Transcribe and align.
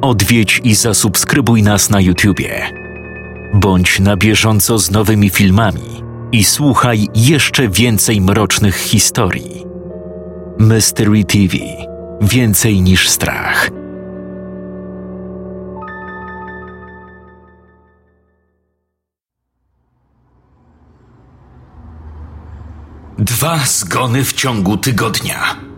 odwiedź 0.00 0.60
i 0.64 0.74
zasubskrybuj 0.74 1.62
nas 1.62 1.90
na 1.90 2.00
YouTubie. 2.00 2.70
Bądź 3.54 4.00
na 4.00 4.16
bieżąco 4.16 4.78
z 4.78 4.90
nowymi 4.90 5.30
filmami 5.30 6.02
i 6.32 6.44
słuchaj 6.44 7.08
jeszcze 7.14 7.68
więcej 7.68 8.20
mrocznych 8.20 8.76
historii. 8.76 9.64
Mystery 10.58 11.24
TV 11.24 11.56
Więcej 12.20 12.82
niż 12.82 13.08
strach. 13.08 13.70
Dwa 23.18 23.58
zgony 23.58 24.24
w 24.24 24.32
ciągu 24.32 24.76
tygodnia. 24.76 25.69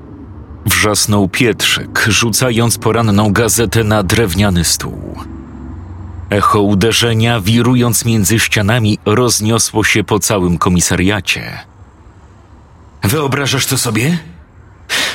Wrzasnął 0.67 1.29
Pietrzyk, 1.29 2.05
rzucając 2.09 2.79
poranną 2.79 3.33
gazetę 3.33 3.85
na 3.85 4.03
drewniany 4.03 4.65
stół. 4.65 5.19
Echo 6.31 6.61
uderzenia, 6.61 7.41
wirując 7.41 8.05
między 8.05 8.39
ścianami, 8.39 8.99
rozniosło 9.05 9.85
się 9.85 10.05
po 10.05 10.19
całym 10.19 10.59
komisariacie. 10.59 11.59
Wyobrażasz 13.03 13.67
to 13.67 13.79
sobie? 13.79 14.19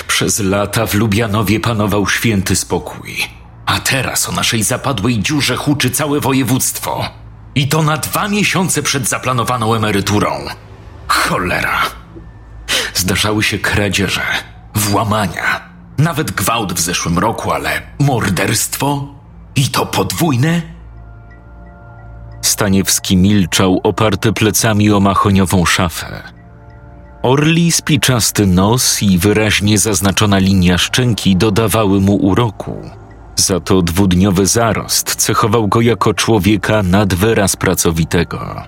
Przez 0.07 0.39
lata 0.39 0.87
w 0.87 0.93
Lubianowie 0.93 1.59
panował 1.59 2.07
święty 2.07 2.55
spokój, 2.55 3.15
a 3.65 3.79
teraz 3.79 4.29
o 4.29 4.31
naszej 4.31 4.63
zapadłej 4.63 5.19
dziurze 5.19 5.55
huczy 5.55 5.89
całe 5.89 6.19
województwo. 6.19 7.09
I 7.55 7.67
to 7.67 7.83
na 7.83 7.97
dwa 7.97 8.27
miesiące 8.27 8.83
przed 8.83 9.07
zaplanowaną 9.07 9.75
emeryturą. 9.75 10.31
Cholera! 11.07 11.81
Zdarzały 12.93 13.43
się 13.43 13.59
kradzieże, 13.59 14.21
włamania, 14.77 15.69
nawet 15.97 16.31
gwałt 16.31 16.73
w 16.73 16.79
zeszłym 16.79 17.19
roku, 17.19 17.51
ale 17.51 17.81
morderstwo? 17.99 19.07
I 19.55 19.67
to 19.67 19.85
podwójne? 19.85 20.61
Staniewski 22.41 23.17
milczał, 23.17 23.79
oparty 23.83 24.33
plecami 24.33 24.91
o 24.91 24.99
mahoniową 24.99 25.65
szafę. 25.65 26.23
Orli 27.23 27.71
spiczasty 27.71 28.47
nos 28.47 29.03
i 29.03 29.17
wyraźnie 29.17 29.77
zaznaczona 29.77 30.37
linia 30.37 30.77
szczęki 30.77 31.35
dodawały 31.35 32.01
mu 32.01 32.15
uroku. 32.15 32.81
Za 33.35 33.59
to 33.59 33.81
dwudniowy 33.81 34.45
zarost 34.45 35.15
cechował 35.15 35.67
go 35.67 35.81
jako 35.81 36.13
człowieka 36.13 36.83
nad 36.83 37.13
wyraz 37.13 37.55
pracowitego. 37.55 38.63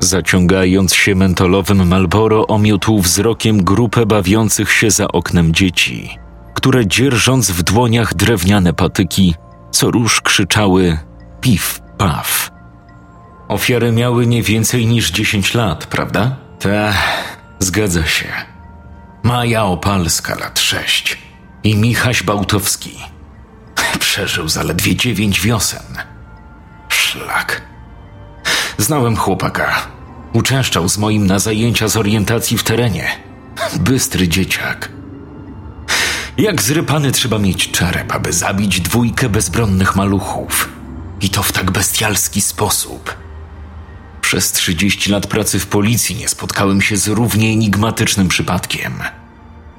Zaciągając 0.00 0.94
się 0.94 1.14
mentolowym 1.14 1.88
Malboro, 1.88 2.46
omiótł 2.46 3.00
wzrokiem 3.00 3.64
grupę 3.64 4.06
bawiących 4.06 4.72
się 4.72 4.90
za 4.90 5.08
oknem 5.08 5.54
dzieci, 5.54 6.18
które 6.54 6.86
dzierżąc 6.86 7.50
w 7.50 7.62
dłoniach 7.62 8.14
drewniane 8.14 8.72
patyki, 8.72 9.34
co 9.70 9.90
róż 9.90 10.20
krzyczały 10.20 10.98
pif, 11.40 11.80
paf. 11.98 12.50
Ofiary 13.48 13.92
miały 13.92 14.26
nie 14.26 14.42
więcej 14.42 14.86
niż 14.86 15.10
10 15.10 15.54
lat, 15.54 15.86
prawda? 15.86 16.36
Ta, 16.58 16.92
zgadza 17.58 18.06
się. 18.06 18.28
Maja 19.22 19.64
Opalska 19.64 20.34
lat 20.34 20.58
6 20.58 21.18
i 21.64 21.76
Michaś 21.76 22.22
Bałtowski. 22.22 22.98
Przeżył 23.98 24.48
zaledwie 24.48 24.96
dziewięć 24.96 25.40
wiosen. 25.40 25.82
Szlak. 26.88 27.69
Znałem 28.80 29.16
chłopaka. 29.16 29.86
Uczęszczał 30.32 30.88
z 30.88 30.98
moim 30.98 31.26
na 31.26 31.38
zajęcia 31.38 31.88
z 31.88 31.96
orientacji 31.96 32.58
w 32.58 32.62
terenie. 32.62 33.08
Bystry 33.80 34.28
dzieciak. 34.28 34.88
Jak 36.38 36.62
zrypany 36.62 37.12
trzeba 37.12 37.38
mieć 37.38 37.70
czerep, 37.70 38.14
aby 38.14 38.32
zabić 38.32 38.80
dwójkę 38.80 39.28
bezbronnych 39.28 39.96
maluchów. 39.96 40.68
I 41.20 41.30
to 41.30 41.42
w 41.42 41.52
tak 41.52 41.70
bestialski 41.70 42.40
sposób. 42.40 43.14
Przez 44.20 44.52
30 44.52 45.10
lat 45.10 45.26
pracy 45.26 45.58
w 45.58 45.66
policji 45.66 46.16
nie 46.16 46.28
spotkałem 46.28 46.80
się 46.80 46.96
z 46.96 47.08
równie 47.08 47.48
enigmatycznym 47.48 48.28
przypadkiem. 48.28 48.92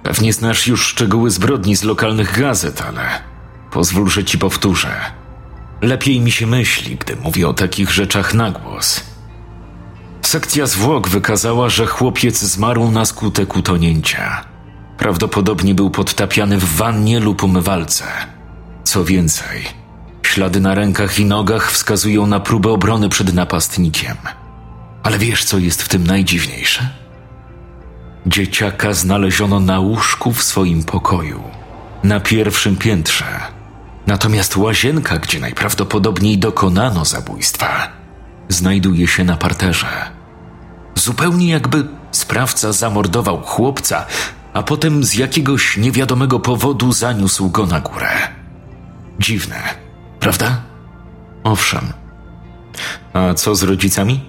Pewnie 0.03 0.33
znasz 0.33 0.67
już 0.67 0.85
szczegóły 0.87 1.31
zbrodni 1.31 1.75
z 1.75 1.83
lokalnych 1.83 2.39
gazet, 2.39 2.81
ale 2.81 3.21
pozwól, 3.71 4.09
że 4.09 4.23
ci 4.23 4.37
powtórzę. 4.37 5.20
Lepiej 5.81 6.19
mi 6.19 6.31
się 6.31 6.47
myśli, 6.47 6.95
gdy 6.95 7.15
mówię 7.15 7.47
o 7.47 7.53
takich 7.53 7.91
rzeczach 7.91 8.33
na 8.33 8.51
głos. 8.51 9.03
Sekcja 10.21 10.65
zwłok 10.65 11.09
wykazała, 11.09 11.69
że 11.69 11.85
chłopiec 11.85 12.39
zmarł 12.39 12.91
na 12.91 13.05
skutek 13.05 13.55
utonięcia. 13.55 14.45
Prawdopodobnie 14.97 15.75
był 15.75 15.89
podtapiany 15.89 16.57
w 16.57 16.75
wannie 16.75 17.19
lub 17.19 17.43
umywalce. 17.43 18.03
Co 18.83 19.05
więcej, 19.05 19.63
ślady 20.23 20.59
na 20.59 20.75
rękach 20.75 21.19
i 21.19 21.25
nogach 21.25 21.71
wskazują 21.71 22.27
na 22.27 22.39
próbę 22.39 22.69
obrony 22.69 23.09
przed 23.09 23.33
napastnikiem. 23.33 24.17
Ale 25.03 25.17
wiesz, 25.17 25.43
co 25.43 25.57
jest 25.57 25.81
w 25.81 25.89
tym 25.89 26.07
najdziwniejsze? 26.07 26.89
Dzieciaka 28.25 28.93
znaleziono 28.93 29.59
na 29.59 29.79
łóżku 29.79 30.33
w 30.33 30.43
swoim 30.43 30.83
pokoju, 30.83 31.43
na 32.03 32.19
pierwszym 32.19 32.77
piętrze. 32.77 33.25
Natomiast 34.07 34.57
łazienka, 34.57 35.17
gdzie 35.17 35.39
najprawdopodobniej 35.39 36.37
dokonano 36.37 37.05
zabójstwa, 37.05 37.87
znajduje 38.49 39.07
się 39.07 39.23
na 39.23 39.37
parterze. 39.37 40.11
Zupełnie 40.95 41.49
jakby 41.49 41.87
sprawca 42.11 42.73
zamordował 42.73 43.41
chłopca, 43.41 44.05
a 44.53 44.63
potem 44.63 45.03
z 45.03 45.13
jakiegoś 45.13 45.77
niewiadomego 45.77 46.39
powodu 46.39 46.91
zaniósł 46.91 47.49
go 47.49 47.65
na 47.65 47.79
górę. 47.79 48.09
Dziwne, 49.19 49.55
prawda? 50.19 50.61
Owszem. 51.43 51.93
A 53.13 53.33
co 53.33 53.55
z 53.55 53.63
rodzicami? 53.63 54.23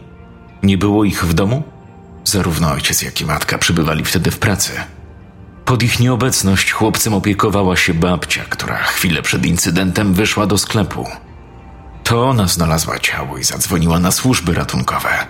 Nie 0.62 0.78
było 0.78 1.04
ich 1.04 1.24
w 1.24 1.34
domu? 1.34 1.62
Zarówno 2.24 2.70
ojciec, 2.70 3.02
jak 3.02 3.20
i 3.20 3.24
matka 3.24 3.58
przybywali 3.58 4.04
wtedy 4.04 4.30
w 4.30 4.38
pracy. 4.38 4.72
Pod 5.64 5.82
ich 5.82 6.00
nieobecność 6.00 6.72
chłopcem 6.72 7.14
opiekowała 7.14 7.76
się 7.76 7.94
babcia, 7.94 8.44
która 8.48 8.82
chwilę 8.82 9.22
przed 9.22 9.46
incydentem 9.46 10.14
wyszła 10.14 10.46
do 10.46 10.58
sklepu. 10.58 11.06
To 12.04 12.28
ona 12.28 12.48
znalazła 12.48 12.98
ciało 12.98 13.38
i 13.38 13.44
zadzwoniła 13.44 13.98
na 13.98 14.10
służby 14.10 14.54
ratunkowe. 14.54 15.26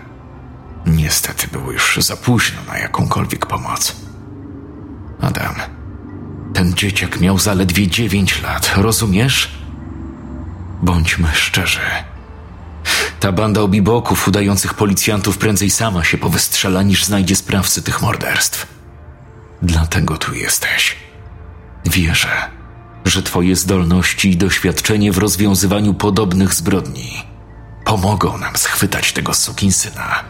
Niestety 0.87 1.48
było 1.53 1.72
już 1.72 1.98
za 2.00 2.16
późno 2.16 2.59
na 2.69 2.78
jakąkolwiek 2.78 3.47
pomoc. 3.47 3.97
Adam, 5.20 5.54
ten 6.54 6.75
dzieciak 6.75 7.20
miał 7.20 7.38
zaledwie 7.38 7.88
dziewięć 7.88 8.43
lat, 8.43 8.72
rozumiesz? 8.76 9.59
Bądźmy 10.82 11.28
szczerzy. 11.32 11.81
Ta 13.20 13.32
banda 13.32 13.60
obiboków 13.60 14.28
udających 14.28 14.75
policjantów 14.75 15.38
prędzej 15.38 15.70
sama 15.70 16.04
się 16.04 16.19
powystrzela, 16.19 16.82
niż 16.82 17.04
znajdzie 17.04 17.37
sprawcy 17.37 17.82
tych 17.82 18.03
morderstw. 18.03 18.81
Dlatego 19.62 20.19
tu 20.19 20.34
jesteś. 20.34 20.97
Wierzę, 21.84 22.50
że 23.05 23.23
Twoje 23.23 23.56
zdolności 23.56 24.31
i 24.31 24.37
doświadczenie 24.37 25.12
w 25.12 25.19
rozwiązywaniu 25.19 25.95
podobnych 25.95 26.55
zbrodni 26.55 27.12
pomogą 27.84 28.39
nam 28.39 28.56
schwytać 28.56 29.12
tego 29.12 29.34
sukinsyna. 29.34 30.25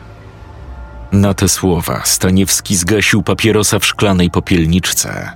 Na 1.12 1.34
te 1.34 1.48
słowa 1.48 2.00
Staniewski 2.04 2.76
zgasił 2.76 3.22
papierosa 3.22 3.78
w 3.78 3.86
szklanej 3.86 4.30
popielniczce. 4.30 5.32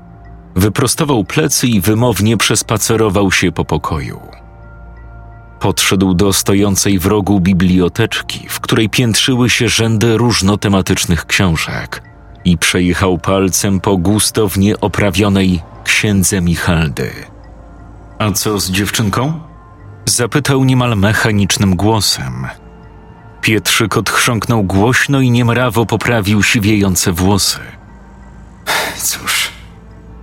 Wyprostował 0.54 1.24
plecy 1.24 1.66
i 1.66 1.80
wymownie 1.80 2.36
przespacerował 2.36 3.32
się 3.32 3.52
po 3.52 3.64
pokoju. 3.64 4.20
Podszedł 5.60 6.14
do 6.14 6.32
stojącej 6.32 6.98
w 6.98 7.06
rogu 7.06 7.40
biblioteczki, 7.40 8.46
w 8.48 8.60
której 8.60 8.88
piętrzyły 8.88 9.50
się 9.50 9.68
rzędy 9.68 10.16
różnotematycznych 10.16 11.26
książek 11.26 12.02
i 12.46 12.58
przejechał 12.58 13.18
palcem 13.18 13.80
po 13.80 13.96
gustownie 13.96 14.80
oprawionej 14.80 15.62
księdze 15.84 16.40
Michaldy. 16.40 17.10
A 18.18 18.32
co 18.32 18.60
z 18.60 18.70
dziewczynką? 18.70 19.40
Zapytał 20.04 20.64
niemal 20.64 20.96
mechanicznym 20.96 21.76
głosem. 21.76 22.46
Pietrzyk 23.40 23.96
odchrząknął 23.96 24.62
głośno 24.62 25.20
i 25.20 25.30
niemrawo 25.30 25.86
poprawił 25.86 26.42
siwiejące 26.42 27.12
włosy. 27.12 27.58
Cóż, 28.96 29.50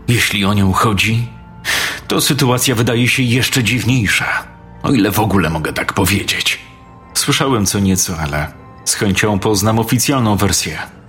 jeśli 0.08 0.46
o 0.46 0.54
nią 0.54 0.74
chodzi, 0.74 1.28
to 2.08 2.22
sytuacja 2.22 2.76
wydaje 2.76 3.08
się 3.08 3.24
jeszcze 3.24 3.64
dziwniejsza, 3.64 4.44
o 4.84 4.92
ile 4.92 5.12
w 5.12 5.20
ogóle 5.20 5.50
mogę 5.50 5.74
tak 5.74 5.94
powiedzieć. 5.94 6.60
Słyszałem 7.14 7.66
co 7.66 7.80
nieco, 7.80 8.18
ale 8.20 8.54
z 8.86 8.94
chęcią 8.94 9.40
poznam 9.40 9.80
oficjalną 9.80 10.36
wersję. 10.36 11.03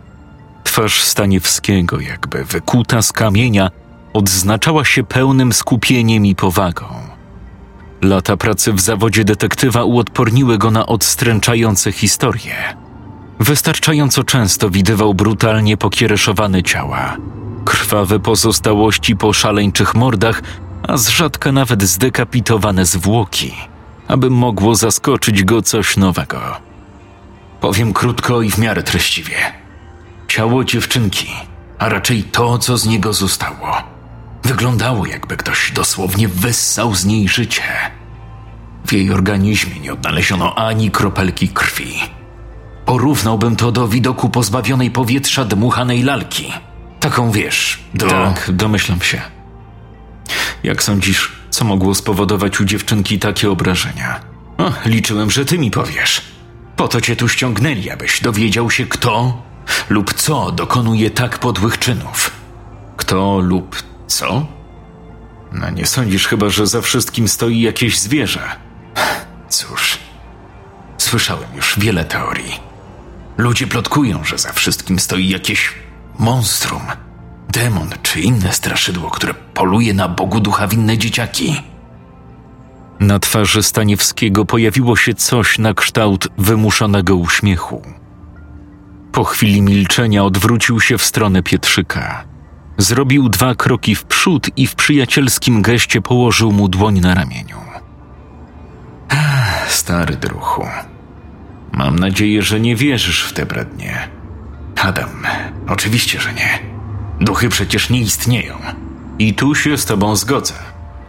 Twarz 0.74 1.02
Staniewskiego, 1.02 2.00
jakby 2.00 2.44
wykuta 2.44 3.02
z 3.02 3.12
kamienia, 3.12 3.70
odznaczała 4.12 4.84
się 4.84 5.04
pełnym 5.04 5.52
skupieniem 5.52 6.26
i 6.26 6.34
powagą. 6.34 6.86
Lata 8.02 8.36
pracy 8.36 8.72
w 8.72 8.80
zawodzie 8.80 9.24
detektywa 9.24 9.84
uodporniły 9.84 10.58
go 10.58 10.70
na 10.70 10.86
odstręczające 10.86 11.92
historie. 11.92 12.54
Wystarczająco 13.40 14.24
często 14.24 14.70
widywał 14.70 15.14
brutalnie 15.14 15.76
pokiereszowane 15.76 16.62
ciała, 16.62 17.16
krwawe 17.64 18.20
pozostałości 18.20 19.16
po 19.16 19.32
szaleńczych 19.32 19.94
mordach 19.94 20.42
a 20.88 20.96
z 20.96 21.08
rzadka 21.08 21.52
nawet 21.52 21.82
zdekapitowane 21.82 22.86
zwłoki, 22.86 23.54
aby 24.08 24.30
mogło 24.30 24.74
zaskoczyć 24.74 25.44
go 25.44 25.62
coś 25.62 25.96
nowego. 25.96 26.40
Powiem 27.60 27.92
krótko 27.92 28.42
i 28.42 28.50
w 28.50 28.58
miarę 28.58 28.82
treściwie. 28.82 29.63
Ciało 30.34 30.64
dziewczynki, 30.64 31.26
a 31.78 31.88
raczej 31.88 32.22
to, 32.22 32.58
co 32.58 32.78
z 32.78 32.86
niego 32.86 33.12
zostało, 33.12 33.82
wyglądało 34.42 35.06
jakby 35.06 35.36
ktoś 35.36 35.72
dosłownie 35.72 36.28
wyssał 36.28 36.94
z 36.94 37.04
niej 37.04 37.28
życie. 37.28 37.62
W 38.86 38.92
jej 38.92 39.10
organizmie 39.10 39.80
nie 39.80 39.92
odnaleziono 39.92 40.54
ani 40.54 40.90
kropelki 40.90 41.48
krwi. 41.48 41.94
Porównałbym 42.84 43.56
to 43.56 43.72
do 43.72 43.88
widoku 43.88 44.28
pozbawionej 44.28 44.90
powietrza 44.90 45.44
dmuchanej 45.44 46.02
lalki. 46.02 46.52
Taką 47.00 47.30
wiesz, 47.30 47.80
do... 47.94 48.06
Tak, 48.06 48.50
domyślam 48.52 49.00
się. 49.00 49.20
Jak 50.62 50.82
sądzisz, 50.82 51.32
co 51.50 51.64
mogło 51.64 51.94
spowodować 51.94 52.60
u 52.60 52.64
dziewczynki 52.64 53.18
takie 53.18 53.50
obrażenia? 53.50 54.20
O, 54.58 54.72
liczyłem, 54.86 55.30
że 55.30 55.44
ty 55.44 55.58
mi 55.58 55.70
powiesz. 55.70 56.22
Po 56.76 56.88
to 56.88 57.00
cię 57.00 57.16
tu 57.16 57.28
ściągnęli, 57.28 57.90
abyś 57.90 58.20
dowiedział 58.20 58.70
się, 58.70 58.86
kto 58.86 59.42
lub 59.88 60.14
co 60.14 60.52
dokonuje 60.52 61.10
tak 61.10 61.38
podłych 61.38 61.78
czynów. 61.78 62.30
Kto 62.96 63.38
lub 63.38 63.82
co? 64.06 64.46
No 65.52 65.70
nie 65.70 65.86
sądzisz 65.86 66.26
chyba, 66.28 66.48
że 66.48 66.66
za 66.66 66.80
wszystkim 66.80 67.28
stoi 67.28 67.60
jakieś 67.60 67.98
zwierzę. 67.98 68.40
Cóż, 69.48 69.98
słyszałem 70.98 71.48
już 71.56 71.78
wiele 71.78 72.04
teorii. 72.04 72.60
Ludzie 73.36 73.66
plotkują, 73.66 74.24
że 74.24 74.38
za 74.38 74.52
wszystkim 74.52 74.98
stoi 74.98 75.28
jakieś 75.28 75.72
monstrum, 76.18 76.82
demon 77.48 77.90
czy 78.02 78.20
inne 78.20 78.52
straszydło, 78.52 79.10
które 79.10 79.34
poluje 79.34 79.94
na 79.94 80.08
Bogu 80.08 80.40
ducha 80.40 80.68
winne 80.68 80.98
dzieciaki. 80.98 81.62
Na 83.00 83.18
twarzy 83.18 83.62
Staniewskiego 83.62 84.44
pojawiło 84.44 84.96
się 84.96 85.14
coś 85.14 85.58
na 85.58 85.74
kształt 85.74 86.28
wymuszonego 86.38 87.16
uśmiechu. 87.16 87.82
Po 89.14 89.24
chwili 89.24 89.62
milczenia 89.62 90.24
odwrócił 90.24 90.80
się 90.80 90.98
w 90.98 91.04
stronę 91.04 91.42
Pietrzyka. 91.42 92.24
Zrobił 92.78 93.28
dwa 93.28 93.54
kroki 93.54 93.94
w 93.94 94.04
przód 94.04 94.50
i 94.56 94.66
w 94.66 94.74
przyjacielskim 94.74 95.62
geście 95.62 96.00
położył 96.00 96.52
mu 96.52 96.68
dłoń 96.68 97.00
na 97.00 97.14
ramieniu. 97.14 97.56
Stary 99.68 100.16
druchu, 100.16 100.66
mam 101.72 101.98
nadzieję, 101.98 102.42
że 102.42 102.60
nie 102.60 102.76
wierzysz 102.76 103.24
w 103.24 103.32
te 103.32 103.46
brednie. 103.46 104.08
Adam, 104.82 105.22
oczywiście, 105.68 106.20
że 106.20 106.32
nie. 106.32 106.58
Duchy 107.20 107.48
przecież 107.48 107.90
nie 107.90 108.00
istnieją. 108.00 108.58
I 109.18 109.34
tu 109.34 109.54
się 109.54 109.76
z 109.76 109.84
tobą 109.84 110.16
zgodzę. 110.16 110.54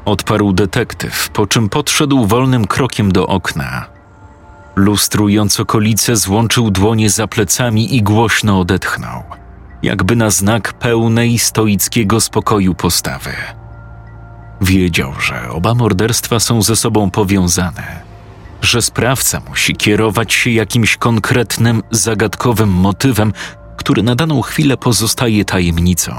Odparł 0.06 0.54
detektyw, 0.54 1.30
po 1.30 1.48
czym 1.48 1.69
podszedł 1.69 2.25
wolnym 2.25 2.68
krokiem 2.68 3.12
do 3.12 3.28
okna. 3.28 3.94
Lustrując 4.75 5.60
okolice, 5.60 6.16
złączył 6.16 6.72
dłonie 6.72 7.10
za 7.10 7.27
plecami 7.27 7.95
i 7.95 8.04
głośno 8.04 8.60
odetchnął, 8.60 9.24
jakby 9.83 10.16
na 10.16 10.30
znak 10.30 10.74
pełnej 10.74 11.39
stoickiego 11.39 12.22
spokoju 12.22 12.75
postawy. 12.75 13.31
Wiedział, 14.62 15.13
że 15.19 15.50
oba 15.50 15.75
morderstwa 15.75 16.39
są 16.39 16.62
ze 16.62 16.75
sobą 16.75 17.12
powiązane, 17.12 18.01
że 18.62 18.81
sprawca 18.81 19.42
musi 19.50 19.75
kierować 19.75 20.33
się 20.33 20.50
jakimś 20.50 20.98
konkretnym, 20.98 21.83
zagadkowym 21.92 22.69
motywem, 22.69 23.33
który 23.78 24.04
na 24.04 24.16
daną 24.16 24.42
chwilę 24.42 24.78
pozostaje 24.78 25.45
tajemnicą. 25.45 26.12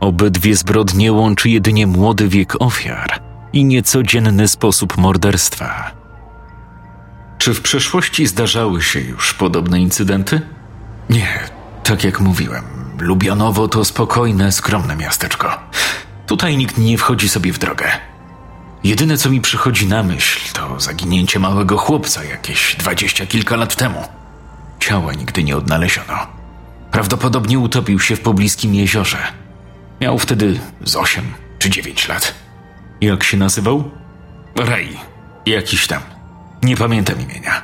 Obydwie 0.00 0.56
zbrodnie 0.56 1.12
łączy 1.12 1.50
jedynie 1.50 1.86
młody 1.86 2.28
wiek 2.28 2.62
ofiar 2.62 3.22
i 3.52 3.64
niecodzienny 3.64 4.48
sposób 4.48 4.96
morderstwa. 4.96 6.01
Czy 7.42 7.54
w 7.54 7.60
przeszłości 7.60 8.26
zdarzały 8.26 8.82
się 8.82 9.00
już 9.00 9.34
podobne 9.34 9.80
incydenty? 9.80 10.40
Nie, 11.10 11.48
tak 11.84 12.04
jak 12.04 12.20
mówiłem, 12.20 12.64
Lubianowo 12.98 13.68
to 13.68 13.84
spokojne, 13.84 14.52
skromne 14.52 14.96
miasteczko. 14.96 15.58
Tutaj 16.26 16.56
nikt 16.56 16.78
nie 16.78 16.98
wchodzi 16.98 17.28
sobie 17.28 17.52
w 17.52 17.58
drogę. 17.58 17.90
Jedyne, 18.84 19.16
co 19.16 19.30
mi 19.30 19.40
przychodzi 19.40 19.86
na 19.86 20.02
myśl, 20.02 20.40
to 20.52 20.80
zaginięcie 20.80 21.38
małego 21.38 21.78
chłopca 21.78 22.24
jakieś 22.24 22.76
dwadzieścia 22.76 23.26
kilka 23.26 23.56
lat 23.56 23.76
temu. 23.76 24.04
Ciała 24.80 25.12
nigdy 25.12 25.44
nie 25.44 25.56
odnaleziono. 25.56 26.26
Prawdopodobnie 26.90 27.58
utopił 27.58 28.00
się 28.00 28.16
w 28.16 28.20
pobliskim 28.20 28.74
jeziorze. 28.74 29.18
Miał 30.00 30.18
wtedy 30.18 30.60
z 30.84 30.96
osiem 30.96 31.24
czy 31.58 31.70
dziewięć 31.70 32.08
lat. 32.08 32.34
Jak 33.00 33.24
się 33.24 33.36
nazywał? 33.36 33.90
Ray. 34.56 34.96
Jakiś 35.46 35.86
tam. 35.86 36.11
Nie 36.62 36.76
pamiętam 36.76 37.20
imienia. 37.20 37.62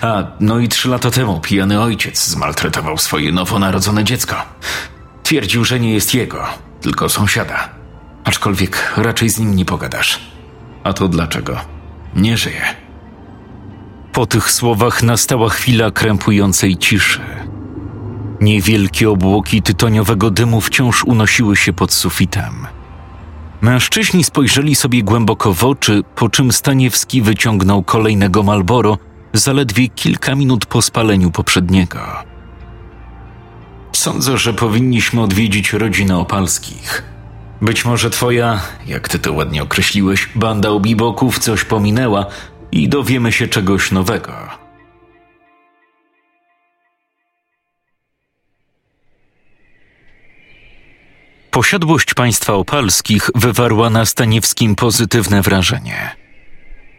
A, 0.00 0.22
no 0.40 0.58
i 0.58 0.68
trzy 0.68 0.88
lata 0.88 1.10
temu 1.10 1.40
pijany 1.40 1.80
ojciec 1.80 2.26
zmaltretował 2.26 2.98
swoje 2.98 3.32
nowonarodzone 3.32 4.04
dziecko. 4.04 4.36
Twierdził, 5.22 5.64
że 5.64 5.80
nie 5.80 5.94
jest 5.94 6.14
jego, 6.14 6.44
tylko 6.80 7.08
sąsiada. 7.08 7.68
Aczkolwiek 8.24 8.92
raczej 8.96 9.28
z 9.28 9.38
nim 9.38 9.56
nie 9.56 9.64
pogadasz. 9.64 10.20
A 10.84 10.92
to 10.92 11.08
dlaczego? 11.08 11.60
Nie 12.16 12.36
żyje. 12.36 12.62
Po 14.12 14.26
tych 14.26 14.50
słowach 14.50 15.02
nastała 15.02 15.48
chwila 15.48 15.90
krępującej 15.90 16.76
ciszy. 16.76 17.20
Niewielkie 18.40 19.10
obłoki 19.10 19.62
tytoniowego 19.62 20.30
dymu 20.30 20.60
wciąż 20.60 21.04
unosiły 21.04 21.56
się 21.56 21.72
pod 21.72 21.92
sufitem. 21.92 22.66
Mężczyźni 23.62 24.24
spojrzeli 24.24 24.74
sobie 24.74 25.02
głęboko 25.02 25.54
w 25.54 25.64
oczy, 25.64 26.02
po 26.14 26.28
czym 26.28 26.52
Staniewski 26.52 27.22
wyciągnął 27.22 27.82
kolejnego 27.82 28.42
Malboro 28.42 28.98
zaledwie 29.32 29.88
kilka 29.88 30.34
minut 30.34 30.66
po 30.66 30.82
spaleniu 30.82 31.30
poprzedniego. 31.30 31.98
Sądzę, 33.92 34.38
że 34.38 34.54
powinniśmy 34.54 35.22
odwiedzić 35.22 35.72
rodzinę 35.72 36.18
Opalskich. 36.18 37.02
Być 37.60 37.84
może 37.84 38.10
twoja, 38.10 38.60
jak 38.86 39.08
ty 39.08 39.18
to 39.18 39.32
ładnie 39.32 39.62
określiłeś, 39.62 40.28
banda 40.34 40.68
obiboków 40.68 41.38
coś 41.38 41.64
pominęła 41.64 42.26
i 42.72 42.88
dowiemy 42.88 43.32
się 43.32 43.48
czegoś 43.48 43.90
nowego. 43.90 44.32
Posiadłość 51.52 52.14
państwa 52.14 52.52
opalskich 52.52 53.30
wywarła 53.34 53.90
na 53.90 54.06
Staniewskim 54.06 54.74
pozytywne 54.74 55.42
wrażenie. 55.42 56.16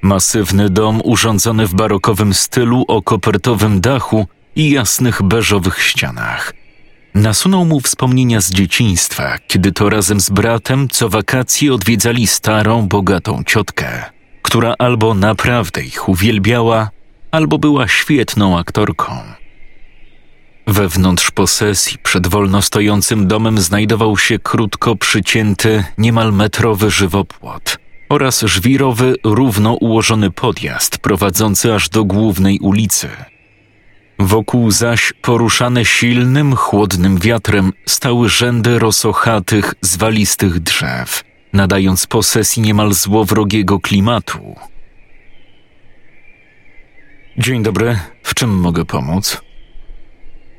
Masywny 0.02 0.70
dom 0.70 1.02
urządzony 1.04 1.68
w 1.68 1.74
barokowym 1.74 2.34
stylu 2.34 2.86
o 2.88 3.02
kopertowym 3.02 3.82
dachu 3.82 4.28
i 4.56 4.72
jasnych 4.72 5.22
beżowych 5.22 5.82
ścianach. 5.82 6.54
Nasunął 7.16 7.66
mu 7.66 7.80
wspomnienia 7.80 8.42
z 8.42 8.52
dzieciństwa, 8.52 9.38
kiedy 9.48 9.72
to 9.72 9.90
razem 9.90 10.20
z 10.20 10.30
bratem 10.30 10.88
co 10.90 11.10
wakacje 11.10 11.74
odwiedzali 11.74 12.28
starą, 12.28 12.88
bogatą 12.88 13.44
ciotkę, 13.46 14.04
która 14.42 14.76
albo 14.80 15.14
naprawdę 15.14 15.84
ich 15.84 16.10
uwielbiała, 16.10 16.90
albo 17.32 17.58
była 17.58 17.88
świetną 17.88 18.60
aktorką. 18.60 19.43
Wewnątrz 20.68 21.32
posesji 21.32 21.98
przed 21.98 22.28
wolno 22.28 22.62
stojącym 22.62 23.28
domem 23.28 23.58
znajdował 23.58 24.18
się 24.18 24.40
krótko 24.40 24.96
przycięty, 24.96 25.84
niemal 25.98 26.34
metrowy 26.34 26.92
żywopłot 26.92 27.78
oraz 28.10 28.42
żwirowy, 28.42 29.16
równo 29.24 29.74
ułożony 29.74 30.32
podjazd 30.32 30.98
prowadzący 30.98 31.74
aż 31.74 31.90
do 31.90 32.06
głównej 32.06 32.60
ulicy. 32.60 33.10
Wokół 34.20 34.72
zaś 34.72 35.14
poruszane 35.22 35.86
silnym, 35.86 36.56
chłodnym 36.56 37.18
wiatrem 37.18 37.74
stały 37.86 38.30
rzędy 38.30 38.80
rosochatych, 38.80 39.74
zwalistych 39.82 40.60
drzew, 40.60 41.24
nadając 41.54 42.08
posesji 42.08 42.62
niemal 42.62 42.94
złowrogiego 42.94 43.80
klimatu. 43.80 44.56
Dzień 47.38 47.64
dobry, 47.64 48.00
w 48.24 48.34
czym 48.34 48.60
mogę 48.60 48.86
pomóc? 48.86 49.42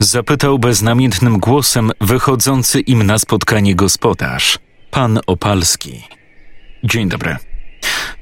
Zapytał 0.05 0.59
beznamiętnym 0.59 1.39
głosem 1.39 1.91
wychodzący 2.01 2.81
im 2.81 3.03
na 3.03 3.19
spotkanie 3.19 3.75
gospodarz, 3.75 4.59
pan 4.91 5.21
Opalski. 5.27 6.03
Dzień 6.85 7.09
dobry. 7.09 7.37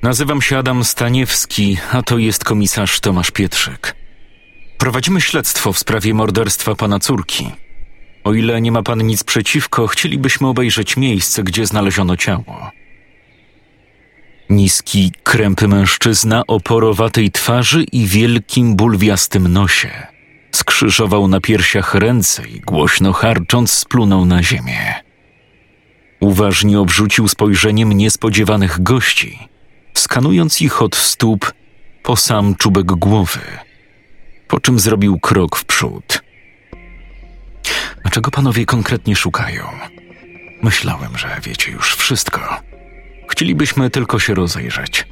Nazywam 0.02 0.42
się 0.42 0.58
Adam 0.58 0.84
Staniewski, 0.84 1.76
a 1.92 2.02
to 2.02 2.18
jest 2.18 2.44
komisarz 2.44 3.00
Tomasz 3.00 3.30
Pietrzyk. 3.30 3.96
Prowadzimy 4.78 5.20
śledztwo 5.20 5.72
w 5.72 5.78
sprawie 5.78 6.14
morderstwa 6.14 6.74
pana 6.74 6.98
córki. 6.98 7.50
O 8.24 8.34
ile 8.34 8.60
nie 8.60 8.72
ma 8.72 8.82
pan 8.82 9.06
nic 9.06 9.24
przeciwko, 9.24 9.86
chcielibyśmy 9.86 10.48
obejrzeć 10.48 10.96
miejsce, 10.96 11.42
gdzie 11.42 11.66
znaleziono 11.66 12.16
ciało. 12.16 12.70
Niski, 14.50 15.12
krępy 15.22 15.68
mężczyzna 15.68 16.42
o 16.46 16.60
porowatej 16.60 17.30
twarzy 17.30 17.84
i 17.92 18.06
wielkim, 18.06 18.76
bulwiastym 18.76 19.48
nosie. 19.48 20.11
Skrzyżował 20.54 21.28
na 21.28 21.40
piersiach 21.40 21.94
ręce 21.94 22.48
i 22.48 22.60
głośno 22.60 23.12
harcząc 23.12 23.72
splunął 23.72 24.24
na 24.24 24.42
ziemię. 24.42 24.94
Uważnie 26.20 26.80
obrzucił 26.80 27.28
spojrzeniem 27.28 27.92
niespodziewanych 27.92 28.82
gości, 28.82 29.38
skanując 29.94 30.60
ich 30.60 30.82
od 30.82 30.96
stóp 30.96 31.52
po 32.02 32.16
sam 32.16 32.54
czubek 32.54 32.86
głowy, 32.86 33.40
po 34.48 34.60
czym 34.60 34.78
zrobił 34.80 35.20
krok 35.20 35.56
w 35.56 35.64
przód. 35.64 36.22
A 38.04 38.10
czego 38.10 38.30
panowie 38.30 38.66
konkretnie 38.66 39.16
szukają? 39.16 39.64
Myślałem, 40.62 41.18
że 41.18 41.40
wiecie 41.42 41.72
już 41.72 41.96
wszystko. 41.96 42.40
Chcielibyśmy 43.28 43.90
tylko 43.90 44.18
się 44.18 44.34
rozejrzeć. 44.34 45.06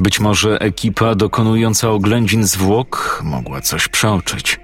Być 0.00 0.20
może 0.20 0.58
ekipa 0.60 1.14
dokonująca 1.14 1.90
oględzin 1.90 2.44
zwłok 2.44 3.20
mogła 3.24 3.60
coś 3.60 3.88
przeoczyć. 3.88 4.60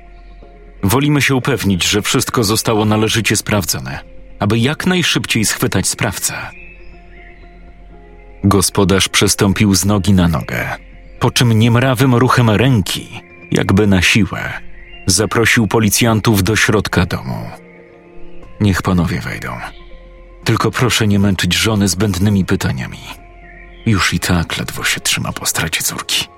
Wolimy 0.83 1.23
się 1.23 1.35
upewnić, 1.35 1.85
że 1.85 2.03
wszystko 2.03 2.45
zostało 2.45 2.85
należycie 2.85 3.37
sprawdzone, 3.37 3.99
aby 4.39 4.59
jak 4.59 4.87
najszybciej 4.87 5.45
schwytać 5.45 5.89
sprawcę. 5.89 6.35
Gospodarz 8.45 9.09
przestąpił 9.09 9.75
z 9.75 9.85
nogi 9.85 10.12
na 10.12 10.29
nogę, 10.29 10.77
po 11.21 11.31
czym 11.31 11.53
niemrawym 11.53 12.15
ruchem 12.15 12.51
ręki, 12.51 13.21
jakby 13.51 13.87
na 13.87 14.03
siłę, 14.03 14.53
zaprosił 15.07 15.67
policjantów 15.67 16.43
do 16.43 16.57
środka 16.57 17.07
domu. 17.07 17.51
Niech 18.61 18.83
panowie 18.83 19.21
wejdą. 19.21 19.53
Tylko 20.45 20.71
proszę 20.71 21.07
nie 21.07 21.19
męczyć 21.19 21.55
żony 21.55 21.89
zbędnymi 21.89 22.45
pytaniami. 22.45 22.99
Już 23.87 24.15
i 24.15 24.21
tak 24.21 24.59
ledwo 24.59 24.85
się 24.85 25.01
trzyma 25.01 25.33
po 25.33 25.47
stracie 25.47 25.83
córki. 25.83 26.29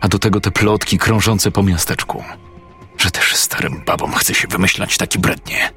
A 0.00 0.08
do 0.08 0.18
tego 0.18 0.40
te 0.40 0.50
plotki 0.50 0.98
krążące 0.98 1.50
po 1.50 1.62
miasteczku. 1.62 2.24
Że 2.98 3.10
też 3.10 3.36
starym 3.36 3.82
babom 3.86 4.12
chce 4.12 4.34
się 4.34 4.48
wymyślać 4.48 4.96
taki 4.96 5.18
brednie. 5.18 5.70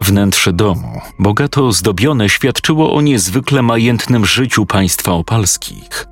Wnętrze 0.00 0.52
domu, 0.52 1.00
bogato 1.18 1.66
ozdobione, 1.66 2.28
świadczyło 2.28 2.94
o 2.94 3.00
niezwykle 3.00 3.62
majętnym 3.62 4.26
życiu 4.26 4.66
państwa 4.66 5.12
opalskich. 5.12 6.06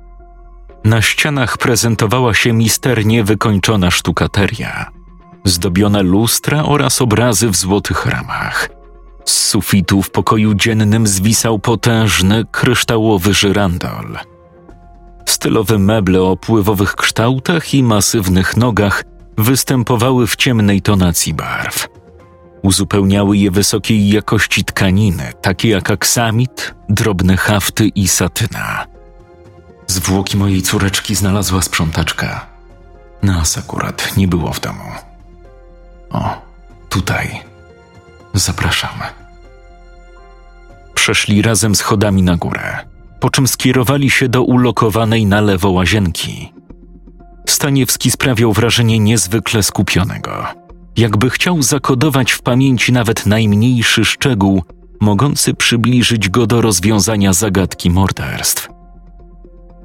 Na 0.83 1.01
ścianach 1.01 1.57
prezentowała 1.57 2.33
się 2.33 2.53
misternie 2.53 3.23
wykończona 3.23 3.91
sztukateria, 3.91 4.91
zdobione 5.45 6.03
lustra 6.03 6.63
oraz 6.63 7.01
obrazy 7.01 7.49
w 7.49 7.55
złotych 7.55 8.05
ramach– 8.05 8.69
z 9.29 9.47
sufitu 9.47 10.01
w 10.01 10.11
pokoju 10.11 10.53
dziennym 10.53 11.07
zwisał 11.07 11.59
potężny, 11.59 12.45
kryształowy 12.51 13.33
żyrandol. 13.33 14.17
Stylowe 15.25 15.77
meble 15.77 16.21
o 16.21 16.37
pływowych 16.37 16.95
kształtach 16.95 17.73
i 17.73 17.83
masywnych 17.83 18.57
nogach 18.57 19.03
występowały 19.43 20.27
w 20.27 20.35
ciemnej 20.35 20.81
tonacji 20.81 21.33
barw. 21.33 21.87
Uzupełniały 22.61 23.37
je 23.37 23.51
wysokiej 23.51 24.09
jakości 24.09 24.65
tkaniny, 24.65 25.33
takie 25.41 25.69
jak 25.69 25.91
aksamit, 25.91 26.75
drobne 26.89 27.37
hafty 27.37 27.87
i 27.87 28.07
satyna. 28.07 28.85
Zwłoki 29.87 30.37
mojej 30.37 30.61
córeczki 30.61 31.15
znalazła 31.15 31.61
sprzątaczka. 31.61 32.45
Nas 33.23 33.57
akurat 33.57 34.17
nie 34.17 34.27
było 34.27 34.53
w 34.53 34.59
domu. 34.59 34.83
O, 36.09 36.41
tutaj. 36.89 37.41
Zapraszam. 38.33 38.99
Przeszli 40.93 41.41
razem 41.41 41.75
schodami 41.75 42.23
na 42.23 42.35
górę, 42.35 42.77
po 43.19 43.29
czym 43.29 43.47
skierowali 43.47 44.09
się 44.09 44.29
do 44.29 44.43
ulokowanej 44.43 45.25
na 45.25 45.41
lewo 45.41 45.69
łazienki. 45.69 46.53
Staniewski 47.49 48.11
sprawiał 48.11 48.53
wrażenie 48.53 48.99
niezwykle 48.99 49.63
skupionego, 49.63 50.45
jakby 50.97 51.29
chciał 51.29 51.61
zakodować 51.61 52.31
w 52.31 52.41
pamięci 52.41 52.91
nawet 52.91 53.25
najmniejszy 53.25 54.05
szczegół, 54.05 54.63
mogący 55.01 55.53
przybliżyć 55.53 56.29
go 56.29 56.47
do 56.47 56.61
rozwiązania 56.61 57.33
zagadki 57.33 57.89
morderstw. 57.89 58.69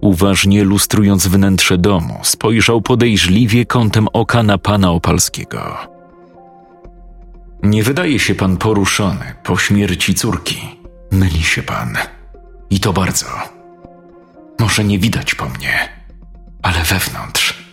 Uważnie 0.01 0.65
lustrując 0.65 1.27
wnętrze 1.27 1.79
domu, 1.79 2.19
spojrzał 2.23 2.83
podejrzliwie 2.83 3.67
kątem 3.67 4.09
oka 4.13 4.43
na 4.43 4.59
pana 4.59 4.91
Opalskiego. 4.91 5.77
Nie 7.63 7.83
wydaje 7.83 8.19
się 8.19 8.35
pan 8.35 8.57
poruszony 8.57 9.35
po 9.43 9.57
śmierci 9.59 10.15
córki. 10.15 10.61
Myli 11.11 11.43
się 11.43 11.63
pan. 11.63 11.97
I 12.71 12.81
to 12.81 12.93
bardzo. 12.93 13.27
Może 14.61 14.85
nie 14.85 14.99
widać 14.99 15.35
po 15.35 15.49
mnie, 15.49 15.94
ale 16.65 16.83
wewnątrz. 16.85 17.65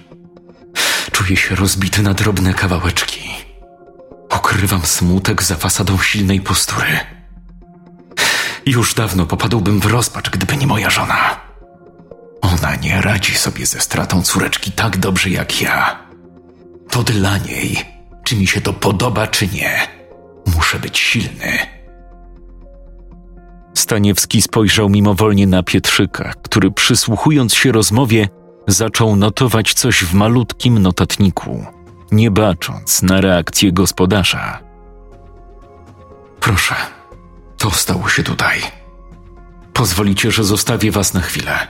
Czuję 1.12 1.38
się 1.38 1.56
rozbity 1.56 2.02
na 2.02 2.14
drobne 2.14 2.54
kawałeczki. 2.54 3.30
Okrywam 4.30 4.86
smutek 4.86 5.44
za 5.44 5.56
fasadą 5.56 5.98
silnej 5.98 6.42
postury. 6.42 7.00
Już 8.66 8.94
dawno 8.94 9.26
popadłbym 9.26 9.80
w 9.80 9.86
rozpacz, 9.86 10.30
gdyby 10.30 10.58
nie 10.58 10.68
moja 10.68 10.90
żona. 10.90 11.40
Ona 12.42 12.76
nie 12.76 13.02
radzi 13.02 13.36
sobie 13.36 13.66
ze 13.66 13.80
stratą 13.80 14.22
córeczki 14.22 14.72
tak 14.72 14.98
dobrze 14.98 15.30
jak 15.30 15.62
ja. 15.62 16.00
To 16.90 17.04
dla 17.04 17.38
niej, 17.38 17.78
czy 18.24 18.36
mi 18.36 18.48
się 18.48 18.62
to 18.62 18.74
podoba, 18.74 19.28
czy 19.28 19.48
nie. 19.48 19.88
Muszę 20.56 20.80
być 20.80 21.00
silny. 21.00 21.58
Staniewski 23.74 24.42
spojrzał 24.42 24.90
mimowolnie 24.90 25.48
na 25.48 25.64
Pietrzyka, 25.64 26.34
który 26.44 26.72
przysłuchując 26.72 27.54
się 27.54 27.72
rozmowie, 27.72 28.30
zaczął 28.68 29.16
notować 29.16 29.74
coś 29.74 30.04
w 30.04 30.14
malutkim 30.14 30.80
notatniku, 30.80 31.66
nie 32.12 32.32
bacząc 32.32 33.02
na 33.02 33.22
reakcję 33.22 33.72
gospodarza. 33.72 34.60
Proszę, 36.40 36.76
to 37.58 37.72
stało 37.72 38.10
się 38.10 38.24
tutaj. 38.24 38.62
Pozwolicie, 39.74 40.32
że 40.32 40.44
zostawię 40.44 40.92
was 40.92 41.14
na 41.14 41.22
chwilę. 41.22 41.68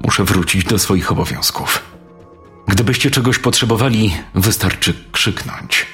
Muszę 0.00 0.24
wrócić 0.24 0.64
do 0.64 0.78
swoich 0.78 1.12
obowiązków. 1.12 1.82
Gdybyście 2.68 3.10
czegoś 3.10 3.38
potrzebowali, 3.38 4.14
wystarczy 4.34 4.94
krzyknąć. 5.12 5.86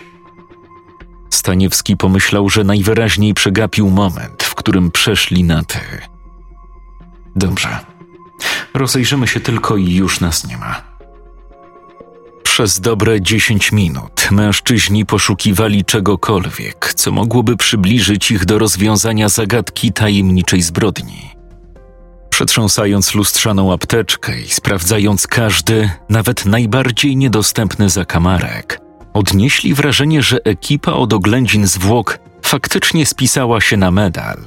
Staniewski 1.31 1.97
pomyślał, 1.97 2.49
że 2.49 2.65
najwyraźniej 2.65 3.35
przegapił 3.35 3.91
moment, 3.91 4.43
w 4.43 4.55
którym 4.55 4.91
przeszli 4.91 5.45
na 5.45 5.63
ty. 5.63 5.79
Dobrze. 7.37 8.00
Rozejrzymy 8.75 9.27
się 9.27 9.41
tylko 9.41 9.77
i 9.77 9.95
już 9.95 10.21
nas 10.21 10.47
nie 10.47 10.57
ma. 10.57 10.83
Przez 12.43 12.81
dobre 12.81 13.21
dziesięć 13.21 13.73
minut 13.73 14.29
mężczyźni 14.31 15.07
poszukiwali 15.07 15.85
czegokolwiek, 15.85 16.93
co 16.95 17.13
mogłoby 17.13 17.57
przybliżyć 17.57 18.31
ich 18.31 18.45
do 18.45 18.59
rozwiązania 18.59 19.29
zagadki 19.29 19.93
tajemniczej 19.93 20.63
zbrodni. 20.63 21.31
Przetrząsając 22.31 23.15
lustrzaną 23.15 23.73
apteczkę 23.73 24.41
i 24.41 24.49
sprawdzając 24.49 25.27
każdy, 25.27 25.91
nawet 26.09 26.47
najbardziej 26.47 27.17
niedostępny 27.17 27.91
zakamarek, 27.91 28.81
odnieśli 29.15 29.75
wrażenie, 29.75 30.23
że 30.23 30.39
ekipa 30.45 30.93
od 30.93 31.13
oględzin 31.13 31.67
zwłok 31.67 32.19
faktycznie 32.43 33.07
spisała 33.07 33.61
się 33.61 33.77
na 33.77 33.91
medal. 33.91 34.45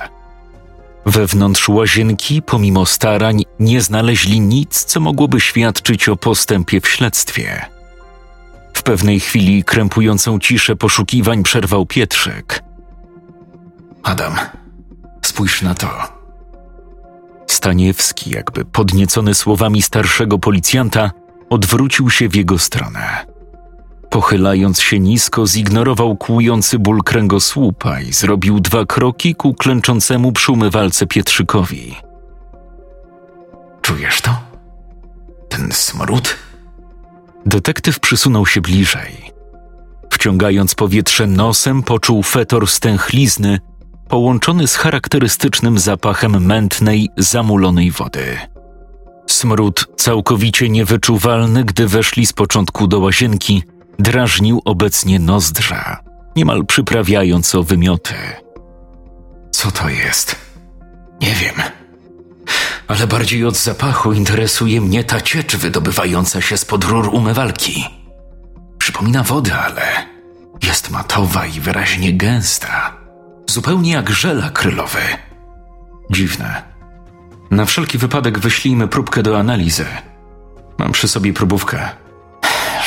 Wewnątrz 1.06 1.70
łazienki, 1.70 2.42
pomimo 2.42 2.86
starań, 2.86 3.44
nie 3.60 3.82
znaleźli 3.82 4.40
nic, 4.40 4.84
co 4.84 5.00
mogłoby 5.00 5.42
świadczyć 5.42 6.10
o 6.10 6.16
postępie 6.16 6.82
w 6.82 6.88
śledztwie. 6.88 7.66
W 8.74 8.84
pewnej 8.84 9.20
chwili 9.20 9.64
krępującą 9.64 10.40
ciszę 10.40 10.76
poszukiwań 10.76 11.44
przerwał 11.44 11.86
Pietrzyk. 11.86 12.64
Adam, 14.04 14.36
spójrz 15.22 15.62
na 15.62 15.76
to. 15.76 15.90
Staniewski, 17.48 18.30
jakby 18.30 18.66
podniecony 18.66 19.34
słowami 19.34 19.82
starszego 19.82 20.40
policjanta, 20.40 21.12
odwrócił 21.50 22.10
się 22.10 22.30
w 22.30 22.36
jego 22.36 22.60
stronę. 22.60 23.33
Pochylając 24.14 24.82
się 24.82 25.00
nisko, 25.00 25.48
zignorował 25.48 26.18
kłujący 26.18 26.80
ból 26.80 27.04
kręgosłupa 27.04 28.02
i 28.02 28.14
zrobił 28.14 28.60
dwa 28.60 28.86
kroki 28.86 29.36
ku 29.36 29.54
klęczącemu 29.54 30.32
przy 30.32 30.52
umywalce 30.52 31.08
Pietrzykowi. 31.08 31.96
Czujesz 33.82 34.22
to? 34.22 34.38
Ten 35.50 35.72
smród? 35.72 36.36
Detektyw 37.46 38.00
przysunął 38.00 38.46
się 38.46 38.62
bliżej. 38.62 39.32
Wciągając 40.10 40.76
powietrze 40.76 41.28
nosem, 41.28 41.84
poczuł 41.84 42.24
fetor 42.24 42.68
stęchlizny, 42.68 43.60
połączony 44.08 44.68
z 44.68 44.76
charakterystycznym 44.76 45.80
zapachem 45.80 46.46
mętnej, 46.46 47.10
zamulonej 47.18 47.92
wody. 47.92 48.38
Smród 49.28 49.88
całkowicie 49.98 50.70
niewyczuwalny, 50.70 51.64
gdy 51.64 51.88
weszli 51.88 52.26
z 52.26 52.34
początku 52.34 52.88
do 52.88 53.00
łazienki, 53.00 53.64
drażnił 54.00 54.62
obecnie 54.66 55.20
nozdrza, 55.20 56.00
niemal 56.36 56.66
przyprawiając 56.66 57.56
o 57.56 57.64
wymioty. 57.64 58.14
Co 59.52 59.72
to 59.72 59.90
jest? 59.90 60.36
Nie 61.22 61.36
wiem. 61.36 61.56
Ale 62.88 63.08
bardziej 63.08 63.46
od 63.46 63.58
zapachu 63.58 64.14
interesuje 64.14 64.82
mnie 64.82 65.04
ta 65.04 65.22
ciecz 65.22 65.56
wydobywająca 65.56 66.42
się 66.42 66.58
spod 66.58 66.84
rur 66.84 67.10
umywalki. 67.14 67.86
Przypomina 68.78 69.24
wodę, 69.24 69.56
ale 69.56 70.06
jest 70.64 70.90
matowa 70.90 71.46
i 71.46 71.60
wyraźnie 71.60 72.14
gęsta, 72.14 72.98
zupełnie 73.50 73.92
jak 73.92 74.10
żel 74.10 74.44
akrylowy. 74.44 75.00
Dziwne. 76.12 76.64
Na 77.52 77.66
wszelki 77.66 77.98
wypadek 77.98 78.40
wyślijmy 78.40 78.88
próbkę 78.88 79.24
do 79.24 79.40
analizy. 79.40 79.86
Mam 80.78 80.92
przy 80.92 81.08
sobie 81.08 81.34
próbówkę. 81.34 81.90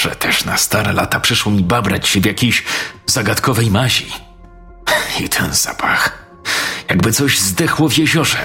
Że 0.01 0.11
też 0.11 0.45
na 0.45 0.57
stare 0.57 0.93
lata 0.93 1.21
przyszło 1.21 1.53
mi 1.53 1.63
babrać 1.63 2.09
się 2.09 2.21
w 2.21 2.27
jakiejś 2.27 2.65
zagadkowej 3.07 3.71
mazi. 3.71 4.07
I 5.21 5.29
ten 5.29 5.53
zapach. 5.55 6.27
Jakby 6.89 7.13
coś 7.13 7.39
zdechło 7.39 7.89
w 7.89 7.99
jeziorze. 7.99 8.39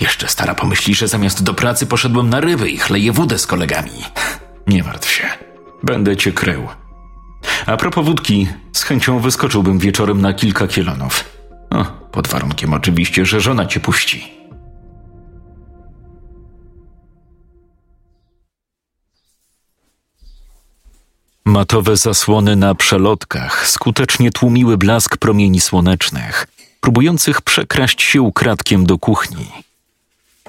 Jeszcze 0.00 0.28
stara 0.28 0.54
pomyśli, 0.54 0.94
że 0.94 1.08
zamiast 1.08 1.42
do 1.42 1.54
pracy 1.54 1.86
poszedłem 1.86 2.30
na 2.30 2.40
ryby 2.40 2.70
i 2.70 2.78
chleję 2.78 3.12
wódę 3.12 3.38
z 3.38 3.46
kolegami. 3.46 3.90
Nie 4.66 4.82
martw 4.82 5.10
się. 5.10 5.28
Będę 5.82 6.16
cię 6.16 6.32
krył. 6.32 6.68
A 7.66 7.76
propos 7.76 8.06
wódki, 8.06 8.48
z 8.72 8.82
chęcią 8.82 9.18
wyskoczyłbym 9.18 9.78
wieczorem 9.78 10.20
na 10.20 10.32
kilka 10.34 10.66
kielonów. 10.66 11.24
O, 11.70 11.84
pod 11.84 12.28
warunkiem 12.28 12.72
oczywiście, 12.72 13.26
że 13.26 13.40
żona 13.40 13.66
cię 13.66 13.80
puści. 13.80 14.37
Matowe 21.48 21.96
zasłony 21.96 22.56
na 22.56 22.74
przelotkach 22.74 23.68
skutecznie 23.68 24.30
tłumiły 24.30 24.78
blask 24.78 25.16
promieni 25.16 25.60
słonecznych, 25.60 26.46
próbujących 26.80 27.42
przekraść 27.42 28.02
się 28.02 28.22
ukradkiem 28.22 28.86
do 28.86 28.98
kuchni. 28.98 29.46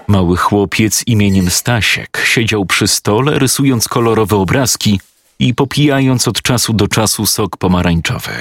Mały 0.08 0.38
chłopiec 0.38 1.04
imieniem 1.08 1.50
Stasiek 1.50 2.22
siedział 2.26 2.66
przy 2.66 2.88
stole, 2.88 3.40
rysując 3.40 3.88
kolorowe 3.88 4.36
obrazki 4.36 5.00
i 5.40 5.54
popijając 5.54 6.28
od 6.28 6.42
czasu 6.42 6.74
do 6.74 6.88
czasu 6.88 7.26
sok 7.26 7.58
pomarańczowy. 7.58 8.32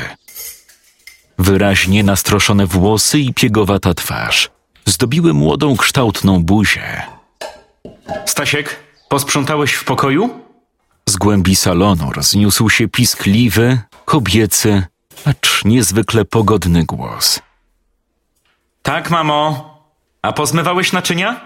Wyraźnie 1.39 2.05
nastroszone 2.05 2.67
włosy 2.67 3.19
i 3.19 3.35
piegowata 3.35 3.95
twarz 3.95 4.51
zdobiły 4.87 5.35
młodą, 5.35 5.77
kształtną 5.77 6.43
buzię. 6.45 7.03
Stasiek, 8.27 8.77
posprzątałeś 9.09 9.73
w 9.73 9.85
pokoju? 9.85 10.48
Z 11.09 11.17
głębi 11.17 11.57
salonu 11.57 12.13
rozniósł 12.13 12.69
się 12.69 12.89
piskliwy, 12.89 13.79
kobiecy, 14.05 14.83
acz 15.25 15.65
niezwykle 15.65 16.25
pogodny 16.25 16.85
głos. 16.85 17.41
Tak, 18.83 19.11
mamo. 19.11 19.43
A 20.23 20.33
pozmywałeś 20.33 20.93
naczynia? 20.93 21.41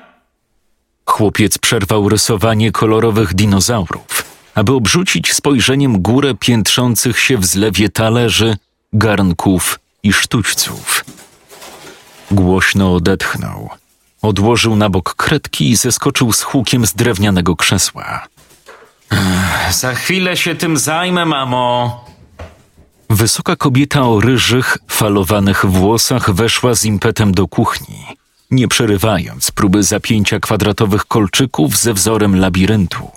Chłopiec 1.07 1.59
przerwał 1.59 2.09
rysowanie 2.09 2.73
kolorowych 2.73 3.35
dinozaurów, 3.35 4.25
aby 4.55 4.73
obrzucić 4.73 5.33
spojrzeniem 5.33 6.03
górę 6.03 6.35
piętrzących 6.41 7.19
się 7.21 7.39
w 7.39 7.47
zlewie 7.47 7.89
talerzy, 7.89 8.57
garnków 8.93 9.79
i 10.03 10.13
sztućców. 10.13 11.05
Głośno 12.31 12.95
odetchnął. 12.95 13.71
Odłożył 14.23 14.77
na 14.77 14.91
bok 14.91 15.15
kredki 15.15 15.71
i 15.71 15.77
zeskoczył 15.77 16.33
z 16.33 16.43
hukiem 16.43 16.87
z 16.87 16.95
drewnianego 16.95 17.57
krzesła. 17.57 18.32
Za 19.71 19.95
chwilę 19.95 20.37
się 20.37 20.55
tym 20.55 20.77
zajmę, 20.77 21.25
mamo. 21.25 22.05
Wysoka 23.11 23.57
kobieta 23.57 24.03
o 24.03 24.21
ryżych, 24.21 24.79
falowanych 24.89 25.67
włosach 25.67 26.31
weszła 26.31 26.75
z 26.75 26.85
impetem 26.85 27.35
do 27.35 27.49
kuchni, 27.49 28.05
nie 28.51 28.69
przerywając 28.69 29.51
próby 29.51 29.83
zapięcia 29.83 30.41
kwadratowych 30.41 31.05
kolczyków 31.05 31.77
ze 31.77 31.95
wzorem 31.95 32.41
labiryntu. 32.41 33.11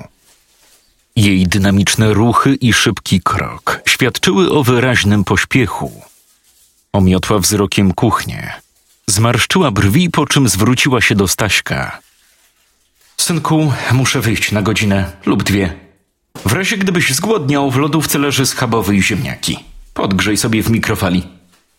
Jej 1.16 1.48
dynamiczne 1.48 2.14
ruchy 2.14 2.56
i 2.56 2.74
szybki 2.74 3.22
krok 3.22 3.82
świadczyły 3.86 4.52
o 4.52 4.64
wyraźnym 4.64 5.24
pośpiechu. 5.24 6.02
Omiotła 6.94 7.40
wzrokiem 7.40 7.94
kuchnię. 7.94 8.54
Zmarszczyła 9.08 9.72
brwi, 9.72 10.10
po 10.10 10.26
czym 10.26 10.50
zwróciła 10.50 11.02
się 11.02 11.16
do 11.16 11.28
Staśka. 11.28 12.00
Synku, 13.18 13.74
muszę 13.92 14.22
wyjść 14.22 14.52
na 14.52 14.62
godzinę 14.62 15.12
lub 15.26 15.44
dwie. 15.44 15.85
W 16.46 16.54
razie 16.54 16.78
gdybyś 16.78 17.14
zgłodniał, 17.14 17.72
w 17.72 17.78
lodówce 17.78 18.20
leży 18.20 18.46
schabowy 18.46 18.96
i 18.96 19.04
ziemniaki. 19.04 19.60
Podgrzej 19.94 20.38
sobie 20.38 20.64
w 20.64 20.70
mikrofali. 20.70 21.28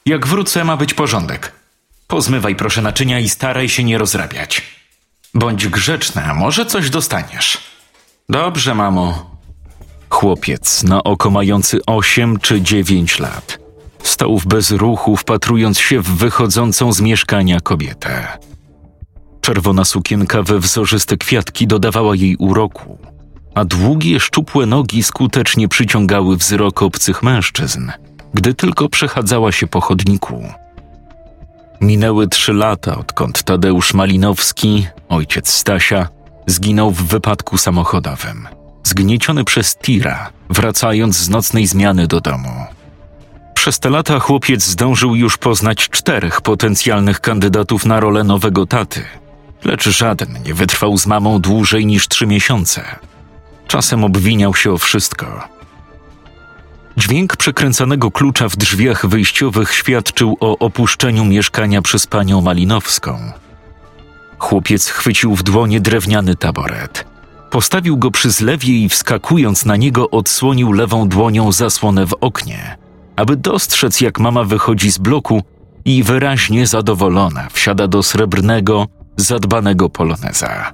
Jak 0.06 0.26
wrócę, 0.26 0.64
ma 0.64 0.76
być 0.76 0.94
porządek. 0.94 1.52
Pozmywaj 2.06 2.56
proszę 2.56 2.82
naczynia 2.82 3.20
i 3.20 3.28
staraj 3.28 3.68
się 3.68 3.84
nie 3.84 3.98
rozrabiać. 3.98 4.62
Bądź 5.34 5.68
grzeczna, 5.68 6.34
może 6.34 6.66
coś 6.66 6.90
dostaniesz. 6.90 7.58
Dobrze, 8.28 8.74
mamo. 8.74 9.36
Chłopiec 10.08 10.82
na 10.82 11.02
oko 11.02 11.30
mający 11.30 11.78
osiem 11.86 12.38
czy 12.38 12.60
dziewięć 12.60 13.18
lat. 13.18 13.58
Stał 14.02 14.38
w 14.38 14.46
bezruchu, 14.46 15.16
wpatrując 15.16 15.78
się 15.78 16.00
w 16.00 16.08
wychodzącą 16.08 16.92
z 16.92 17.00
mieszkania 17.00 17.60
kobietę. 17.60 18.38
Czerwona 19.40 19.84
sukienka 19.84 20.42
we 20.42 20.58
wzorzyste 20.58 21.16
kwiatki 21.16 21.66
dodawała 21.66 22.16
jej 22.16 22.36
uroku 22.36 22.98
a 23.56 23.64
długie, 23.64 24.20
szczupłe 24.20 24.66
nogi 24.66 25.02
skutecznie 25.02 25.68
przyciągały 25.68 26.36
wzrok 26.36 26.82
obcych 26.82 27.22
mężczyzn, 27.22 27.90
gdy 28.34 28.54
tylko 28.54 28.88
przechadzała 28.88 29.52
się 29.52 29.66
po 29.66 29.80
chodniku. 29.80 30.48
Minęły 31.80 32.28
trzy 32.28 32.52
lata, 32.52 32.96
odkąd 32.98 33.42
Tadeusz 33.42 33.94
Malinowski, 33.94 34.86
ojciec 35.08 35.48
Stasia, 35.48 36.08
zginął 36.46 36.90
w 36.90 37.02
wypadku 37.02 37.58
samochodowym, 37.58 38.48
zgnieciony 38.84 39.44
przez 39.44 39.76
tira, 39.76 40.30
wracając 40.50 41.16
z 41.16 41.28
nocnej 41.28 41.66
zmiany 41.66 42.06
do 42.06 42.20
domu. 42.20 42.66
Przez 43.54 43.78
te 43.78 43.90
lata 43.90 44.18
chłopiec 44.18 44.64
zdążył 44.64 45.14
już 45.14 45.38
poznać 45.38 45.88
czterech 45.88 46.40
potencjalnych 46.40 47.20
kandydatów 47.20 47.86
na 47.86 48.00
rolę 48.00 48.24
nowego 48.24 48.66
taty, 48.66 49.02
lecz 49.64 49.88
żaden 49.88 50.38
nie 50.46 50.54
wytrwał 50.54 50.98
z 50.98 51.06
mamą 51.06 51.38
dłużej 51.38 51.86
niż 51.86 52.08
trzy 52.08 52.26
miesiące– 52.26 52.84
Czasem 53.66 54.04
obwiniał 54.04 54.54
się 54.54 54.72
o 54.72 54.78
wszystko. 54.78 55.48
Dźwięk 56.96 57.36
przekręcanego 57.36 58.10
klucza 58.10 58.48
w 58.48 58.56
drzwiach 58.56 59.06
wyjściowych 59.06 59.72
świadczył 59.72 60.36
o 60.40 60.58
opuszczeniu 60.58 61.24
mieszkania 61.24 61.82
przez 61.82 62.06
panią 62.06 62.40
Malinowską. 62.40 63.32
Chłopiec 64.38 64.88
chwycił 64.88 65.36
w 65.36 65.42
dłonie 65.42 65.80
drewniany 65.80 66.36
taboret. 66.36 67.06
Postawił 67.50 67.96
go 67.96 68.10
przy 68.10 68.30
zlewie 68.30 68.72
i 68.72 68.88
wskakując 68.88 69.64
na 69.64 69.76
niego 69.76 70.10
odsłonił 70.10 70.72
lewą 70.72 71.08
dłonią 71.08 71.52
zasłonę 71.52 72.06
w 72.06 72.14
oknie, 72.20 72.76
aby 73.16 73.36
dostrzec 73.36 74.00
jak 74.00 74.20
mama 74.20 74.44
wychodzi 74.44 74.90
z 74.90 74.98
bloku 74.98 75.42
i 75.84 76.02
wyraźnie 76.02 76.66
zadowolona 76.66 77.48
wsiada 77.52 77.88
do 77.88 78.02
srebrnego, 78.02 78.86
zadbanego 79.16 79.88
poloneza. 79.88 80.72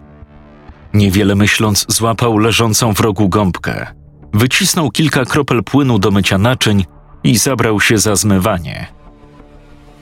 Niewiele 0.95 1.35
myśląc, 1.35 1.87
złapał 1.89 2.39
leżącą 2.39 2.95
w 2.95 3.01
rogu 3.01 3.29
gąbkę. 3.29 3.87
Wycisnął 4.35 4.91
kilka 4.91 5.25
kropel 5.25 5.65
płynu 5.65 5.99
do 5.99 6.11
mycia 6.11 6.39
naczyń 6.39 6.85
i 7.25 7.39
zabrał 7.39 7.81
się 7.81 7.99
za 7.99 8.17
zmywanie. 8.17 8.87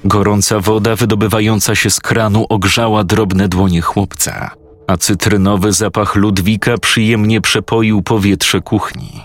Gorąca 0.05 0.61
woda 0.61 0.97
wydobywająca 0.97 1.75
się 1.75 1.91
z 1.91 2.01
kranu 2.01 2.47
ogrzała 2.49 3.05
drobne 3.05 3.49
dłonie 3.49 3.81
chłopca, 3.81 4.51
a 4.87 4.97
cytrynowy 4.97 5.73
zapach 5.73 6.17
Ludwika 6.17 6.79
przyjemnie 6.79 7.41
przepoił 7.41 8.03
powietrze 8.03 8.61
kuchni. 8.61 9.21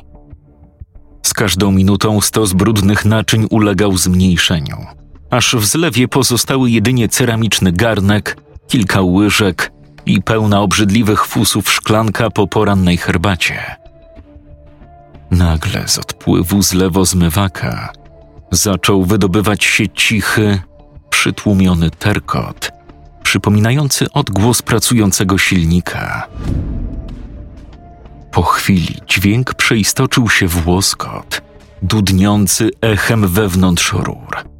Z 1.23 1.34
każdą 1.34 1.71
minutą 1.71 2.21
stos 2.21 2.54
brudnych 2.54 3.06
naczyń 3.06 3.47
ulegał 3.49 3.97
zmniejszeniu, 3.97 4.78
aż 5.30 5.56
w 5.56 5.65
zlewie 5.65 6.08
pozostały 6.08 6.71
jedynie 6.71 7.10
ceramiczny 7.10 7.71
garnek, 7.71 8.38
kilka 8.67 9.01
łyżek 9.01 9.71
i 10.06 10.22
pełna 10.22 10.62
obrzydliwych 10.62 11.26
fusów 11.26 11.72
szklanka 11.72 12.30
po 12.30 12.48
porannej 12.48 12.98
herbacie. 12.98 13.76
Nagle 15.32 15.88
z 15.88 15.98
odpływu 16.00 16.63
z 16.63 16.74
zmywaka 17.04 17.94
zaczął 18.52 19.06
wydobywać 19.06 19.63
się 19.63 19.89
cichy, 19.89 20.60
przytłumiony 21.10 21.89
terkot, 21.89 22.72
przypominający 23.24 24.12
odgłos 24.12 24.62
pracującego 24.62 25.38
silnika. 25.38 26.28
Po 28.32 28.41
chwili 28.41 28.96
dźwięk 29.08 29.54
przeistoczył 29.54 30.30
się 30.30 30.48
w 30.48 30.68
łoskot, 30.68 31.41
dudniący 31.82 32.72
echem 32.82 33.28
wewnątrz 33.28 33.94
rur– 33.94 34.38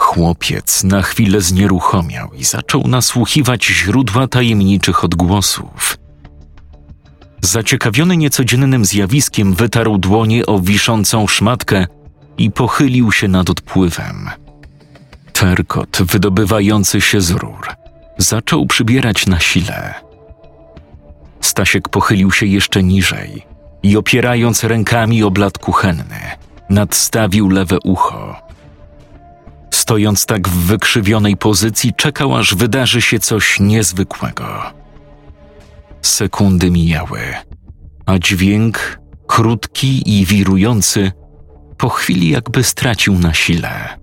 Chłopiec 0.00 0.84
na 0.84 1.02
chwilę 1.02 1.40
znieruchomiał 1.40 2.30
i 2.34 2.44
zaczął 2.44 2.88
nasłuchiwać 2.88 3.64
źródła 3.64 4.28
tajemniczych 4.28 5.04
odgłosów. 5.04 5.98
Zaciekawiony 7.40 8.16
niecodziennym 8.16 8.84
zjawiskiem 8.84 9.54
wytarł 9.54 9.98
dłonie 9.98 10.46
o 10.46 10.60
wiszącą 10.60 11.26
szmatkę 11.26 11.86
i 12.38 12.50
pochylił 12.50 13.12
się 13.12 13.28
nad 13.28 13.50
odpływem. 13.50 14.30
Terkot 15.32 15.98
wydobywający 16.02 17.00
się 17.00 17.20
z 17.20 17.30
rur 17.30 17.68
zaczął 18.18 18.66
przybierać 18.66 19.26
na 19.26 19.40
sile. 19.40 19.94
Stasiek 21.40 21.88
pochylił 21.88 22.30
się 22.30 22.46
jeszcze 22.46 22.82
niżej 22.82 23.46
i 23.82 23.96
opierając 23.96 24.64
rękami 24.64 25.22
o 25.22 25.30
blat 25.30 25.58
kuchenny, 25.58 26.20
nadstawił 26.70 27.48
lewe 27.48 27.78
ucho 27.84 28.49
stojąc 29.70 30.26
tak 30.26 30.48
w 30.48 30.66
wykrzywionej 30.66 31.36
pozycji, 31.36 31.92
czekał, 31.96 32.36
aż 32.36 32.54
wydarzy 32.54 33.02
się 33.02 33.18
coś 33.18 33.60
niezwykłego. 33.60 34.62
Sekundy 36.02 36.70
mijały, 36.70 37.20
a 38.06 38.18
dźwięk, 38.18 39.00
krótki 39.26 40.18
i 40.18 40.26
wirujący, 40.26 41.12
po 41.78 41.88
chwili 41.88 42.30
jakby 42.30 42.64
stracił 42.64 43.18
na 43.18 43.34
sile. 43.34 43.98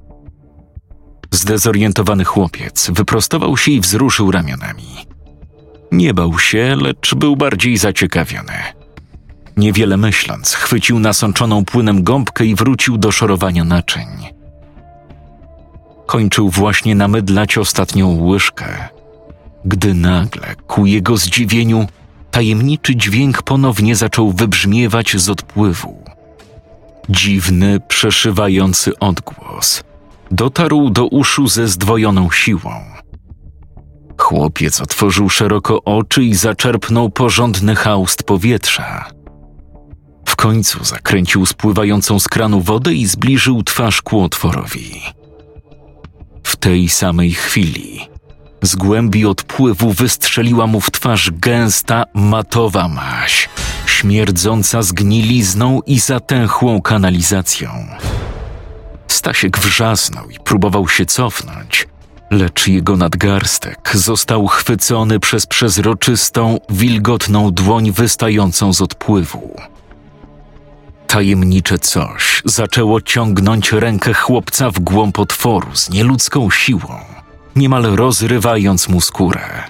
Zdezorientowany 1.31 2.23
chłopiec 2.23 2.89
wyprostował 2.93 3.57
się 3.57 3.71
i 3.71 3.81
wzruszył 3.81 4.31
ramionami. 4.31 5.07
Nie 5.91 6.13
bał 6.13 6.39
się, 6.39 6.77
lecz 6.81 7.15
był 7.15 7.35
bardziej 7.35 7.77
zaciekawiony. 7.77 8.53
Niewiele 9.57 9.97
myśląc, 9.97 10.53
chwycił 10.53 10.99
nasączoną 10.99 11.65
płynem 11.65 12.03
gąbkę 12.03 12.45
i 12.45 12.55
wrócił 12.55 12.97
do 12.97 13.11
szorowania 13.11 13.63
naczyń. 13.63 14.36
Kończył 16.07 16.49
właśnie 16.49 16.95
namydlać 16.95 17.57
ostatnią 17.57 18.21
łyżkę, 18.21 18.89
gdy 19.65 19.93
nagle, 19.93 20.55
ku 20.67 20.85
jego 20.85 21.17
zdziwieniu, 21.17 21.87
tajemniczy 22.31 22.95
dźwięk 22.95 23.41
ponownie 23.41 23.95
zaczął 23.95 24.31
wybrzmiewać 24.31 25.17
z 25.17 25.29
odpływu. 25.29 26.03
Dziwny, 27.09 27.79
przeszywający 27.87 28.99
odgłos 28.99 29.83
dotarł 30.31 30.89
do 30.89 31.07
uszu 31.07 31.47
ze 31.47 31.67
zdwojoną 31.67 32.31
siłą. 32.31 32.71
Chłopiec 34.17 34.81
otworzył 34.81 35.29
szeroko 35.29 35.83
oczy 35.83 36.23
i 36.23 36.35
zaczerpnął 36.35 37.09
porządny 37.09 37.75
haust 37.75 38.23
powietrza. 38.23 39.05
W 40.25 40.35
końcu 40.35 40.83
zakręcił 40.83 41.45
spływającą 41.45 42.19
z 42.19 42.27
kranu 42.27 42.61
wodę 42.61 42.93
i 42.93 43.05
zbliżył 43.05 43.63
twarz 43.63 44.01
ku 44.01 44.21
otworowi. 44.21 45.16
W 46.47 46.55
tej 46.55 46.89
samej 46.89 47.31
chwili 47.31 48.09
z 48.61 48.75
głębi 48.75 49.25
odpływu 49.25 49.93
wystrzeliła 49.93 50.67
mu 50.67 50.81
w 50.81 50.91
twarz 50.91 51.31
gęsta, 51.31 52.05
matowa 52.13 52.87
maś, 52.87 53.49
śmierdząca 53.85 54.81
zgnilizną 54.81 55.81
i 55.85 55.99
zatęchłą 55.99 56.81
kanalizacją. 56.81 57.69
Stasiek 59.07 59.59
wrzasnął 59.59 60.29
i 60.29 60.39
próbował 60.39 60.87
się 60.87 61.05
cofnąć, 61.05 61.87
lecz 62.31 62.67
jego 62.67 62.97
nadgarstek 62.97 63.91
został 63.93 64.47
chwycony 64.47 65.19
przez 65.19 65.45
przezroczystą, 65.45 66.57
wilgotną 66.69 67.51
dłoń 67.51 67.91
wystającą 67.91 68.73
z 68.73 68.81
odpływu. 68.81 69.55
Tajemnicze 71.07 71.79
coś 71.79 72.41
zaczęło 72.45 73.01
ciągnąć 73.01 73.71
rękę 73.71 74.13
chłopca 74.13 74.71
w 74.71 74.79
głąb 74.79 75.19
otworu 75.19 75.75
z 75.75 75.89
nieludzką 75.89 76.49
siłą, 76.51 76.99
niemal 77.55 77.83
rozrywając 77.83 78.89
mu 78.89 79.01
skórę. 79.01 79.63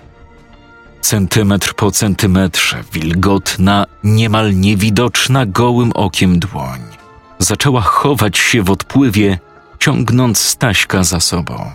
Centymetr 1.02 1.74
po 1.74 1.92
centymetrze 1.92 2.84
wilgotna, 2.94 3.86
niemal 4.04 4.56
niewidoczna 4.56 5.46
gołym 5.46 5.92
okiem 5.92 6.40
dłoń 6.40 6.98
zaczęła 7.40 7.82
chować 7.82 8.38
się 8.38 8.64
w 8.64 8.72
odpływie, 8.72 9.40
ciągnąc 9.80 10.40
Staśka 10.40 11.04
za 11.04 11.20
sobą. 11.20 11.72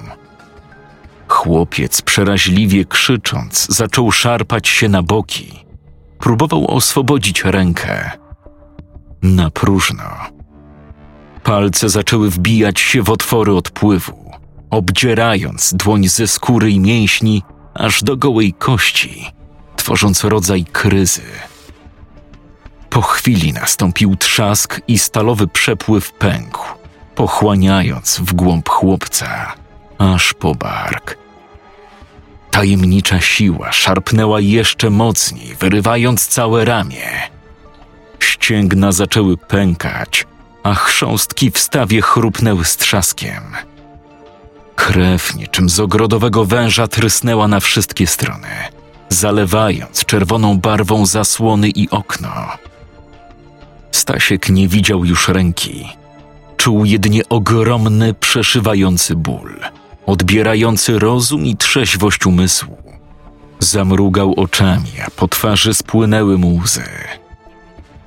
Chłopiec 1.29 2.03
przeraźliwie 2.03 2.85
krzycząc 2.85 3.67
zaczął 3.71 4.13
szarpać 4.13 4.69
się 4.69 4.89
na 4.89 5.03
boki. 5.03 5.65
Próbował 6.19 6.71
oswobodzić 6.71 7.45
rękę. 7.45 8.22
Na 9.23 9.51
próżno. 9.51 10.05
Palce 11.43 11.89
zaczęły 11.89 12.31
wbijać 12.31 12.81
się 12.81 13.03
w 13.03 13.11
otwory 13.11 13.55
odpływu, 13.55 14.33
obdzierając 14.71 15.75
dłoń 15.75 16.09
ze 16.09 16.27
skóry 16.27 16.71
i 16.71 16.81
mięśni 16.81 17.43
aż 17.75 18.03
do 18.03 18.17
gołej 18.17 18.53
kości, 18.53 19.27
tworząc 19.77 20.25
rodzaj 20.25 20.65
kryzy. 20.65 21.23
Po 22.91 23.03
chwili 23.03 23.53
nastąpił 23.53 24.17
trzask 24.17 24.81
i 24.89 24.99
stalowy 24.99 25.49
przepływ 25.49 26.13
pękł, 26.13 26.65
pochłaniając 27.15 28.21
w 28.21 28.33
głąb 28.33 28.69
chłopca, 28.69 29.55
aż 29.99 30.35
po 30.35 30.55
bark. 30.55 31.19
Tajemnicza 32.51 33.21
siła 33.21 33.73
szarpnęła 33.73 34.41
jeszcze 34.41 34.91
mocniej, 34.91 35.55
wyrywając 35.55 36.27
całe 36.27 36.65
ramię. 36.65 37.33
Ścięgna 38.23 38.93
zaczęły 38.93 39.37
pękać, 39.37 40.27
a 40.63 40.75
chrząstki 40.75 41.51
w 41.51 41.59
stawie 41.59 42.03
chrupnęły 42.03 42.65
z 42.65 42.77
trzaskiem. 42.77 43.43
Krew 44.75 45.35
niczym 45.35 45.69
z 45.69 45.81
ogrodowego 45.81 46.45
węża 46.45 46.89
trysnęła 46.89 47.49
na 47.49 47.61
wszystkie 47.61 48.07
strony, 48.07 48.49
zalewając 49.09 50.05
czerwoną 50.05 50.59
barwą 50.59 51.07
zasłony 51.07 51.69
i 51.69 51.91
okno. 51.91 52.33
Stasiek 53.91 54.49
nie 54.49 54.69
widział 54.69 55.05
już 55.05 55.29
ręki. 55.29 55.89
Czuł 56.57 56.85
jedynie 56.85 57.29
ogromny, 57.29 58.15
przeszywający 58.15 59.17
ból, 59.17 59.61
odbierający 60.07 60.99
rozum 60.99 61.47
i 61.47 61.57
trzeźwość 61.57 62.27
umysłu. 62.27 62.77
Zamrugał 63.59 64.35
oczami, 64.37 64.93
a 65.07 65.11
po 65.11 65.29
twarzy 65.29 65.75
spłynęły 65.75 66.39
mu 66.39 66.57
łzy. 66.57 66.85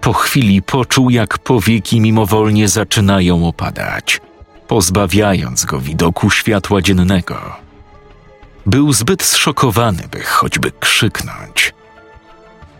Po 0.05 0.13
chwili 0.13 0.61
poczuł, 0.61 1.09
jak 1.09 1.37
powieki 1.37 2.01
mimowolnie 2.01 2.67
zaczynają 2.67 3.47
opadać, 3.47 4.21
pozbawiając 4.67 5.65
go 5.65 5.79
widoku 5.79 6.29
światła 6.29 6.81
dziennego. 6.81 7.55
Był 8.65 8.93
zbyt 8.93 9.23
zszokowany, 9.23 10.03
by 10.11 10.23
choćby 10.23 10.71
krzyknąć. 10.79 11.73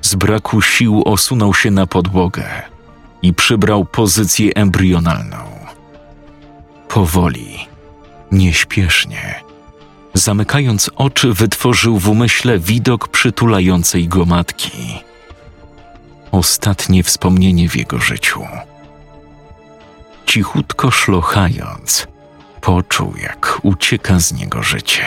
Z 0.01 0.15
braku 0.15 0.61
sił 0.61 1.03
osunął 1.05 1.53
się 1.53 1.71
na 1.71 1.87
podłogę 1.87 2.43
i 3.21 3.33
przybrał 3.33 3.85
pozycję 3.85 4.51
embrionalną. 4.55 5.37
Powoli, 6.87 7.67
nieśpiesznie, 8.31 9.43
zamykając 10.13 10.91
oczy, 10.95 11.33
wytworzył 11.33 11.99
w 11.99 12.09
umyśle 12.09 12.59
widok 12.59 13.07
przytulającej 13.07 14.07
go 14.07 14.25
matki. 14.25 15.05
Ostatnie 16.35 17.03
wspomnienie 17.03 17.69
w 17.69 17.75
jego 17.75 17.99
życiu. 17.99 18.41
Cichutko 20.25 20.91
szlochając, 20.91 22.07
poczuł, 22.61 23.13
jak 23.21 23.59
ucieka 23.63 24.19
z 24.19 24.33
niego 24.33 24.63
życie. 24.63 25.03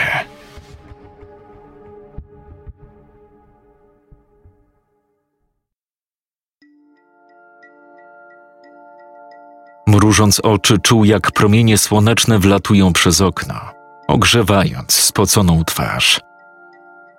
Mrużąc 9.87 10.39
oczy, 10.39 10.77
czuł, 10.79 11.05
jak 11.05 11.31
promienie 11.31 11.77
słoneczne 11.77 12.39
wlatują 12.39 12.93
przez 12.93 13.21
okno, 13.21 13.55
ogrzewając 14.07 14.93
spoconą 14.93 15.63
twarz. 15.65 16.28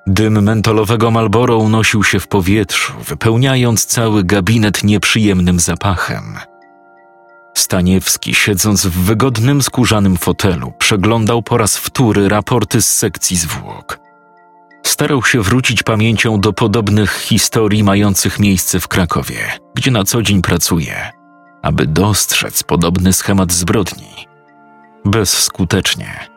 Dym 0.07 0.43
mentolowego 0.43 1.11
Malboro 1.11 1.57
unosił 1.57 2.05
się 2.05 2.21
w 2.21 2.29
powietrzu, 2.29 2.93
wypełniając 3.05 3.87
cały 3.87 4.25
gabinet 4.25 4.85
nieprzyjemnym 4.85 5.61
zapachem. 5.61 6.39
Staniewski, 7.55 8.35
siedząc 8.35 8.87
w 8.87 9.05
wygodnym 9.05 9.63
skórzanym 9.63 10.17
fotelu, 10.17 10.73
przeglądał 10.79 11.43
po 11.43 11.59
raz 11.59 11.77
wtóry 11.77 12.29
raporty 12.29 12.83
z 12.83 12.97
sekcji 12.97 13.37
zwłok. 13.37 13.99
Starał 14.87 15.23
się 15.23 15.43
wrócić 15.43 15.83
pamięcią 15.83 16.41
do 16.41 16.53
podobnych 16.53 17.13
historii 17.13 17.85
mających 17.85 18.39
miejsce 18.39 18.81
w 18.81 18.89
Krakowie, 18.89 19.39
gdzie 19.75 19.91
na 19.91 20.05
co 20.05 20.23
dzień 20.23 20.43
pracuje, 20.43 21.11
aby 21.63 21.87
dostrzec 21.87 22.63
podobny 22.63 23.13
schemat 23.13 23.53
zbrodni. 23.53 24.29
Bezskutecznie. 25.05 26.29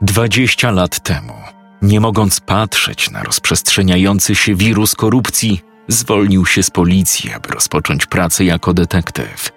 Dwadzieścia 0.00 0.70
lat 0.70 1.00
temu, 1.00 1.34
nie 1.82 2.00
mogąc 2.00 2.40
patrzeć 2.40 3.10
na 3.10 3.22
rozprzestrzeniający 3.22 4.34
się 4.34 4.54
wirus 4.54 4.94
korupcji, 4.94 5.60
zwolnił 5.88 6.46
się 6.46 6.62
z 6.62 6.70
policji, 6.70 7.32
aby 7.32 7.48
rozpocząć 7.48 8.06
pracę 8.06 8.44
jako 8.44 8.74
detektyw. 8.74 9.52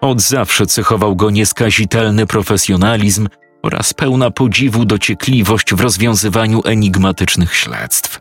Od 0.00 0.20
zawsze 0.20 0.66
cechował 0.66 1.16
go 1.16 1.30
nieskazitelny 1.30 2.26
profesjonalizm 2.26 3.28
oraz 3.62 3.94
pełna 3.94 4.30
podziwu 4.30 4.84
dociekliwość 4.84 5.74
w 5.74 5.80
rozwiązywaniu 5.80 6.62
enigmatycznych 6.64 7.54
śledztw. 7.54 8.20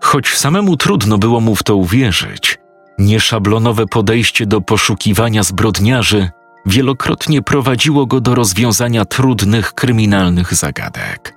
Choć 0.00 0.28
samemu 0.28 0.76
trudno 0.76 1.18
było 1.18 1.40
mu 1.40 1.56
w 1.56 1.62
to 1.62 1.76
uwierzyć, 1.76 2.58
nieszablonowe 2.98 3.86
podejście 3.86 4.46
do 4.46 4.60
poszukiwania 4.60 5.42
zbrodniarzy 5.42 6.30
wielokrotnie 6.66 7.42
prowadziło 7.42 8.06
go 8.06 8.20
do 8.20 8.34
rozwiązania 8.34 9.04
trudnych 9.04 9.74
kryminalnych 9.74 10.54
zagadek. 10.54 11.34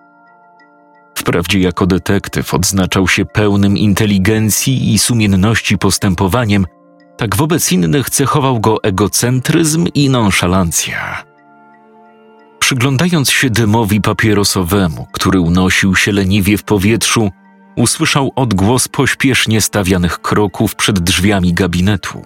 Wprawdzie 1.17 1.59
jako 1.59 1.85
detektyw 1.85 2.53
odznaczał 2.53 3.07
się 3.07 3.25
pełnym 3.25 3.77
inteligencji 3.77 4.93
i 4.93 4.99
sumienności 4.99 5.77
postępowaniem, 5.77 6.65
tak 7.17 7.35
wobec 7.35 7.71
innych 7.71 8.09
cechował 8.09 8.59
go 8.59 8.83
egocentryzm 8.83 9.87
i 9.93 10.09
nonszalancja. 10.09 11.23
Przyglądając 12.59 13.31
się 13.31 13.49
dymowi 13.49 14.01
papierosowemu, 14.01 15.07
który 15.11 15.39
unosił 15.39 15.95
się 15.95 16.11
leniwie 16.11 16.57
w 16.57 16.63
powietrzu, 16.63 17.31
usłyszał 17.75 18.31
odgłos 18.35 18.87
pośpiesznie 18.87 19.61
stawianych 19.61 20.19
kroków 20.19 20.75
przed 20.75 20.99
drzwiami 20.99 21.53
gabinetu. 21.53 22.25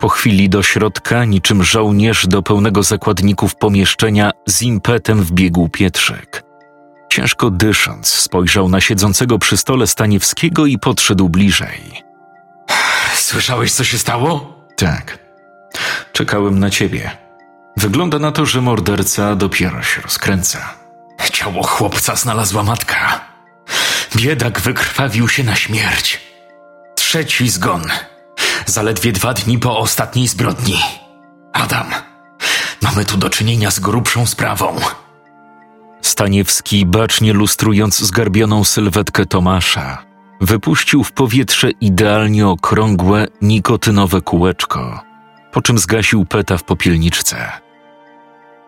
Po 0.00 0.08
chwili 0.08 0.48
do 0.48 0.62
środka, 0.62 1.24
niczym 1.24 1.64
żołnierz 1.64 2.26
do 2.26 2.42
pełnego 2.42 2.82
zakładników 2.82 3.54
pomieszczenia, 3.54 4.30
z 4.46 4.62
impetem 4.62 5.22
wbiegł 5.22 5.68
Pietrzyk. 5.68 6.42
Ciężko 7.12 7.50
dysząc, 7.50 8.06
spojrzał 8.08 8.68
na 8.68 8.80
siedzącego 8.80 9.38
przy 9.38 9.56
stole 9.56 9.86
Staniewskiego 9.86 10.66
i 10.66 10.78
podszedł 10.78 11.28
bliżej. 11.28 12.02
Słyszałeś, 13.14 13.72
co 13.72 13.84
się 13.84 13.98
stało? 13.98 14.54
Tak. 14.76 15.18
Czekałem 16.12 16.58
na 16.58 16.70
ciebie. 16.70 17.10
Wygląda 17.76 18.18
na 18.18 18.32
to, 18.32 18.46
że 18.46 18.60
morderca 18.60 19.36
dopiero 19.36 19.82
się 19.82 20.00
rozkręca. 20.00 20.74
Ciało 21.32 21.62
chłopca 21.62 22.16
znalazła 22.16 22.62
matka. 22.62 23.20
Biedak 24.16 24.60
wykrwawił 24.60 25.28
się 25.28 25.44
na 25.44 25.56
śmierć. 25.56 26.20
Trzeci 26.94 27.48
zgon. 27.48 27.82
Zaledwie 28.66 29.12
dwa 29.12 29.34
dni 29.34 29.58
po 29.58 29.78
ostatniej 29.78 30.28
zbrodni. 30.28 30.76
Adam, 31.52 31.86
mamy 32.82 33.04
tu 33.04 33.16
do 33.16 33.30
czynienia 33.30 33.70
z 33.70 33.80
grubszą 33.80 34.26
sprawą. 34.26 34.76
Staniewski, 36.02 36.86
bacznie 36.86 37.32
lustrując 37.32 37.98
zgarbioną 37.98 38.64
sylwetkę 38.64 39.26
Tomasza, 39.26 39.98
wypuścił 40.40 41.04
w 41.04 41.12
powietrze 41.12 41.70
idealnie 41.70 42.48
okrągłe, 42.48 43.26
nikotynowe 43.42 44.20
kółeczko, 44.20 45.00
po 45.52 45.62
czym 45.62 45.78
zgasił 45.78 46.24
peta 46.24 46.58
w 46.58 46.64
popielniczce. 46.64 47.52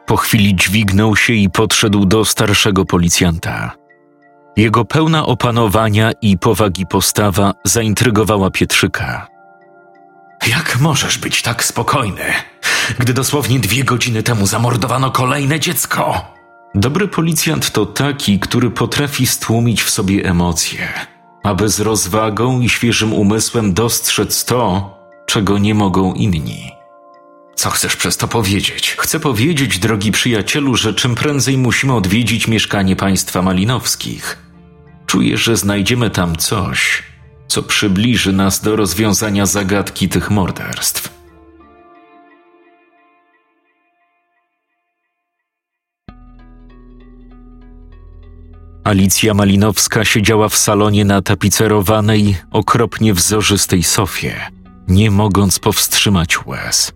Po 0.07 0.17
chwili 0.17 0.57
dźwignął 0.57 1.17
się 1.17 1.33
i 1.33 1.51
podszedł 1.51 2.05
do 2.05 2.25
starszego 2.25 2.85
policjanta. 2.85 3.73
Jego 4.57 4.85
pełna 4.85 5.27
opanowania 5.27 6.13
i 6.23 6.39
powagi 6.39 6.87
postawa 6.87 7.55
zaintrygowała 7.65 8.51
Pietrzyka. 8.51 9.32
Jak 10.47 10.81
możesz 10.81 11.19
być 11.19 11.43
tak 11.43 11.65
spokojny, 11.65 12.25
gdy 12.99 13.15
dosłownie 13.15 13.61
dwie 13.61 13.85
godziny 13.85 14.23
temu 14.23 14.47
zamordowano 14.47 15.11
kolejne 15.11 15.61
dziecko? 15.61 16.25
Dobry 16.75 17.09
policjant 17.09 17.71
to 17.71 17.87
taki, 17.87 18.39
który 18.39 18.71
potrafi 18.71 19.27
stłumić 19.27 19.83
w 19.83 19.91
sobie 19.91 20.25
emocje, 20.25 20.89
aby 21.43 21.69
z 21.69 21.81
rozwagą 21.81 22.61
i 22.61 22.69
świeżym 22.69 23.13
umysłem 23.13 23.75
dostrzec 23.75 24.45
to, 24.45 24.91
czego 25.27 25.59
nie 25.59 25.75
mogą 25.75 26.15
inni. 26.15 26.71
Co 27.55 27.71
chcesz 27.71 27.97
przez 27.97 28.17
to 28.17 28.29
powiedzieć? 28.29 28.97
Chcę 28.99 29.21
powiedzieć, 29.21 29.79
drogi 29.79 30.13
przyjacielu, 30.13 30.77
że 30.77 30.95
czym 30.95 31.15
prędzej 31.15 31.59
musimy 31.59 31.95
odwiedzić 31.95 32.49
mieszkanie 32.49 32.97
państwa 32.97 33.43
Malinowskich. 33.43 34.39
Czuję, 35.07 35.39
że 35.39 35.57
znajdziemy 35.57 36.11
tam 36.11 36.37
coś, 36.37 37.03
co 37.53 37.63
przybliży 37.63 38.33
nas 38.33 38.61
do 38.61 38.77
rozwiązania 38.77 39.47
zagadki 39.47 40.09
tych 40.09 40.31
morderstw. 40.31 41.15
Alicja 48.85 49.35
Malinowska 49.35 50.05
siedziała 50.05 50.49
w 50.49 50.57
salonie 50.57 51.05
na 51.05 51.23
tapicerowanej, 51.23 52.37
okropnie 52.51 53.15
wzorzystej 53.15 53.83
sofie, 53.83 54.51
nie 54.89 55.11
mogąc 55.11 55.59
powstrzymać 55.59 56.47
łez. 56.47 56.93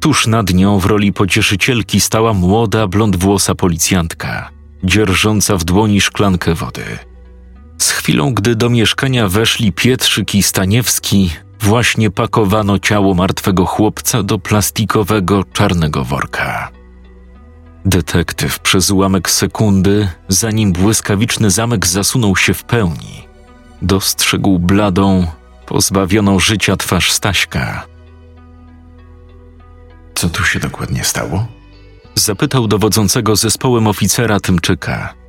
Tuż 0.00 0.26
nad 0.26 0.54
nią 0.54 0.78
w 0.78 0.86
roli 0.86 1.12
pocieszycielki 1.12 2.00
stała 2.00 2.34
młoda, 2.34 2.86
blondwłosa 2.86 3.54
policjantka, 3.54 4.50
dzierżąca 4.84 5.56
w 5.56 5.64
dłoni 5.64 6.00
szklankę 6.00 6.54
wody. 6.54 7.09
Z 7.80 7.90
chwilą, 7.90 8.34
gdy 8.34 8.56
do 8.56 8.70
mieszkania 8.70 9.28
weszli 9.28 9.72
Pietrzyk 9.72 10.34
i 10.34 10.42
Staniewski, 10.42 11.30
właśnie 11.60 12.10
pakowano 12.10 12.78
ciało 12.78 13.14
martwego 13.14 13.66
chłopca 13.66 14.22
do 14.22 14.38
plastikowego 14.38 15.44
czarnego 15.44 16.04
worka. 16.04 16.70
Detektyw 17.84 18.58
przez 18.58 18.90
ułamek 18.90 19.30
sekundy, 19.30 20.08
zanim 20.28 20.72
błyskawiczny 20.72 21.50
zamek 21.50 21.86
zasunął 21.86 22.36
się 22.36 22.54
w 22.54 22.64
pełni, 22.64 23.28
dostrzegł 23.82 24.58
bladą, 24.58 25.26
pozbawioną 25.66 26.38
życia 26.38 26.76
twarz 26.76 27.12
Staśka. 27.12 27.86
Co 30.14 30.28
tu 30.28 30.44
się 30.44 30.60
dokładnie 30.60 31.04
stało? 31.04 31.46
Zapytał 32.14 32.68
dowodzącego 32.68 33.36
zespołem 33.36 33.86
oficera 33.86 34.40
Tymczyka. 34.40 35.19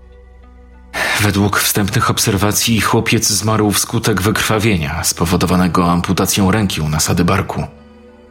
Według 1.21 1.59
wstępnych 1.59 2.09
obserwacji 2.09 2.81
chłopiec 2.81 3.29
zmarł 3.29 3.71
wskutek 3.71 4.21
wykrwawienia 4.21 5.03
spowodowanego 5.03 5.91
amputacją 5.91 6.51
ręki 6.51 6.81
u 6.81 6.89
nasady 6.89 7.25
barku. 7.25 7.67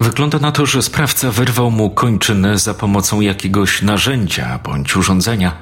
Wygląda 0.00 0.38
na 0.38 0.52
to, 0.52 0.66
że 0.66 0.82
sprawca 0.82 1.30
wyrwał 1.30 1.70
mu 1.70 1.90
kończynę 1.90 2.58
za 2.58 2.74
pomocą 2.74 3.20
jakiegoś 3.20 3.82
narzędzia 3.82 4.60
bądź 4.64 4.96
urządzenia. 4.96 5.56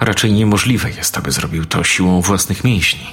Raczej 0.00 0.32
niemożliwe 0.32 0.90
jest, 0.90 1.18
aby 1.18 1.32
zrobił 1.32 1.64
to 1.64 1.84
siłą 1.84 2.20
własnych 2.20 2.64
mięśni. 2.64 3.06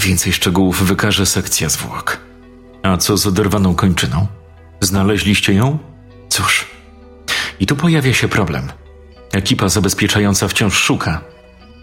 Więcej 0.00 0.32
szczegółów 0.32 0.82
wykaże 0.82 1.26
sekcja 1.26 1.68
zwłok. 1.68 2.18
A 2.82 2.96
co 2.96 3.16
z 3.16 3.26
oderwaną 3.26 3.74
kończyną? 3.74 4.26
Znaleźliście 4.80 5.54
ją? 5.54 5.78
Cóż, 6.28 6.66
i 7.60 7.66
tu 7.66 7.76
pojawia 7.76 8.14
się 8.14 8.28
problem. 8.28 8.68
Ekipa 9.32 9.68
zabezpieczająca 9.68 10.48
wciąż 10.48 10.74
szuka. 10.74 11.20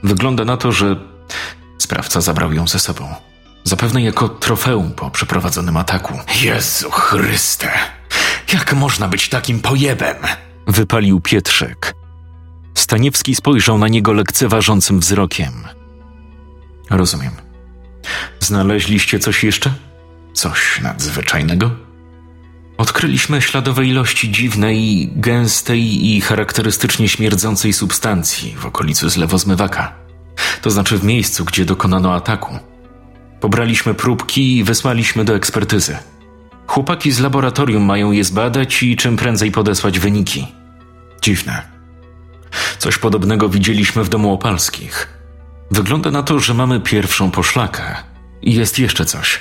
Wygląda 0.05 0.45
na 0.45 0.57
to, 0.57 0.71
że 0.71 0.95
sprawca 1.77 2.21
zabrał 2.21 2.53
ją 2.53 2.67
ze 2.67 2.79
sobą. 2.79 3.15
Zapewne 3.63 4.01
jako 4.01 4.29
trofeum 4.29 4.91
po 4.91 5.11
przeprowadzonym 5.11 5.77
ataku. 5.77 6.19
Jezu 6.41 6.91
Chryste! 6.91 7.71
Jak 8.53 8.73
można 8.73 9.07
być 9.07 9.29
takim 9.29 9.59
pojebem? 9.59 10.15
Wypalił 10.67 11.21
Pietrzek. 11.21 11.95
Staniewski 12.77 13.35
spojrzał 13.35 13.77
na 13.77 13.87
niego 13.87 14.13
lekceważącym 14.13 14.99
wzrokiem. 14.99 15.53
Rozumiem. 16.89 17.31
Znaleźliście 18.39 19.19
coś 19.19 19.43
jeszcze? 19.43 19.73
Coś 20.33 20.81
nadzwyczajnego? 20.81 21.71
Odkryliśmy 22.77 23.41
śladowe 23.41 23.85
ilości 23.85 24.31
dziwnej, 24.31 25.09
gęstej 25.15 26.15
i 26.15 26.21
charakterystycznie 26.21 27.07
śmierdzącej 27.07 27.73
substancji 27.73 28.55
w 28.57 28.65
okolicy 28.65 29.09
zlewozmywaka. 29.09 29.93
To 30.61 30.71
znaczy 30.71 30.97
w 30.97 31.03
miejscu, 31.03 31.45
gdzie 31.45 31.65
dokonano 31.65 32.13
ataku. 32.13 32.59
Pobraliśmy 33.39 33.93
próbki 33.93 34.57
i 34.57 34.63
wysłaliśmy 34.63 35.25
do 35.25 35.35
ekspertyzy. 35.35 35.97
Chłopaki 36.67 37.11
z 37.11 37.19
laboratorium 37.19 37.83
mają 37.83 38.11
je 38.11 38.23
zbadać 38.23 38.83
i 38.83 38.95
czym 38.95 39.17
prędzej 39.17 39.51
podesłać 39.51 39.99
wyniki. 39.99 40.47
Dziwne. 41.21 41.61
Coś 42.77 42.97
podobnego 42.97 43.49
widzieliśmy 43.49 44.03
w 44.03 44.09
domu 44.09 44.33
opalskich. 44.33 45.09
Wygląda 45.71 46.11
na 46.11 46.23
to, 46.23 46.39
że 46.39 46.53
mamy 46.53 46.79
pierwszą 46.79 47.31
poszlakę. 47.31 47.95
I 48.41 48.53
jest 48.53 48.79
jeszcze 48.79 49.05
coś. 49.05 49.39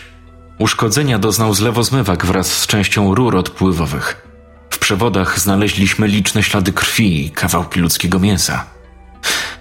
Uszkodzenia 0.59 1.19
doznał 1.19 1.55
zlewozmywak 1.55 2.27
wraz 2.27 2.53
z 2.53 2.67
częścią 2.67 3.15
rur 3.15 3.37
odpływowych. 3.37 4.29
W 4.71 4.79
przewodach 4.79 5.41
znaleźliśmy 5.41 6.09
liczne 6.09 6.43
ślady 6.43 6.73
krwi 6.73 7.27
i 7.27 7.31
kawałki 7.31 7.81
ludzkiego 7.81 8.19
mięsa. 8.19 8.65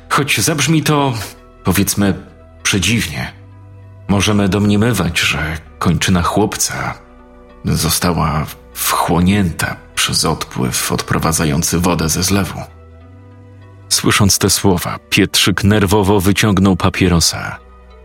Choć 0.09 0.39
zabrzmi 0.39 0.83
to, 0.83 1.13
powiedzmy, 1.63 2.13
przedziwnie, 2.63 3.31
możemy 4.07 4.49
domniemywać, 4.49 5.19
że 5.19 5.57
kończyna 5.79 6.21
chłopca 6.21 6.93
została 7.65 8.45
wchłonięta 8.73 9.75
przez 9.95 10.25
odpływ 10.25 10.91
odprowadzający 10.91 11.79
wodę 11.79 12.09
ze 12.09 12.23
zlewu. 12.23 12.59
Słysząc 13.89 14.37
te 14.37 14.49
słowa, 14.49 14.99
Pietrzyk 15.09 15.63
nerwowo 15.63 16.19
wyciągnął 16.19 16.75
papierosa. 16.75 17.57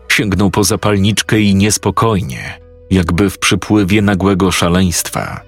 Sięgnął 0.09 0.51
po 0.51 0.65
zapalniczkę 0.65 1.41
i 1.41 1.55
niespokojnie, 1.55 2.68
jakby 2.91 3.31
w 3.31 3.39
przypływie 3.39 4.03
nagłego 4.03 4.53
szaleństwa, 4.53 5.41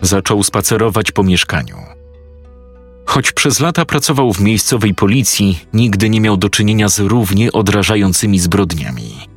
zaczął 0.00 0.42
spacerować 0.42 1.12
po 1.12 1.22
mieszkaniu. 1.22 1.76
Choć 3.06 3.32
przez 3.32 3.60
lata 3.60 3.84
pracował 3.84 4.32
w 4.32 4.40
miejscowej 4.40 4.94
policji, 4.94 5.58
nigdy 5.72 6.10
nie 6.10 6.20
miał 6.20 6.36
do 6.36 6.48
czynienia 6.48 6.88
z 6.88 6.98
równie 6.98 7.52
odrażającymi 7.52 8.38
zbrodniami. 8.38 9.30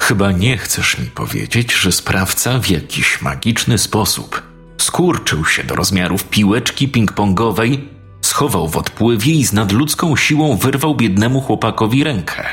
Chyba 0.00 0.32
nie 0.32 0.58
chcesz 0.58 0.98
mi 0.98 1.06
powiedzieć, 1.06 1.72
że 1.74 1.92
sprawca 1.92 2.58
w 2.58 2.70
jakiś 2.70 3.22
magiczny 3.22 3.78
sposób 3.78 4.42
skurczył 4.78 5.44
się 5.44 5.64
do 5.64 5.74
rozmiarów 5.74 6.24
piłeczki 6.24 6.88
ping-pongowej, 6.88 7.78
schował 8.20 8.68
w 8.68 8.76
odpływie 8.76 9.32
i 9.32 9.46
z 9.46 9.52
nadludzką 9.52 10.16
siłą 10.16 10.56
wyrwał 10.56 10.94
biednemu 10.94 11.40
chłopakowi 11.40 12.04
rękę. 12.04 12.44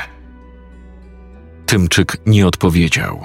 Tymczyk 1.66 2.16
nie 2.26 2.46
odpowiedział. 2.46 3.24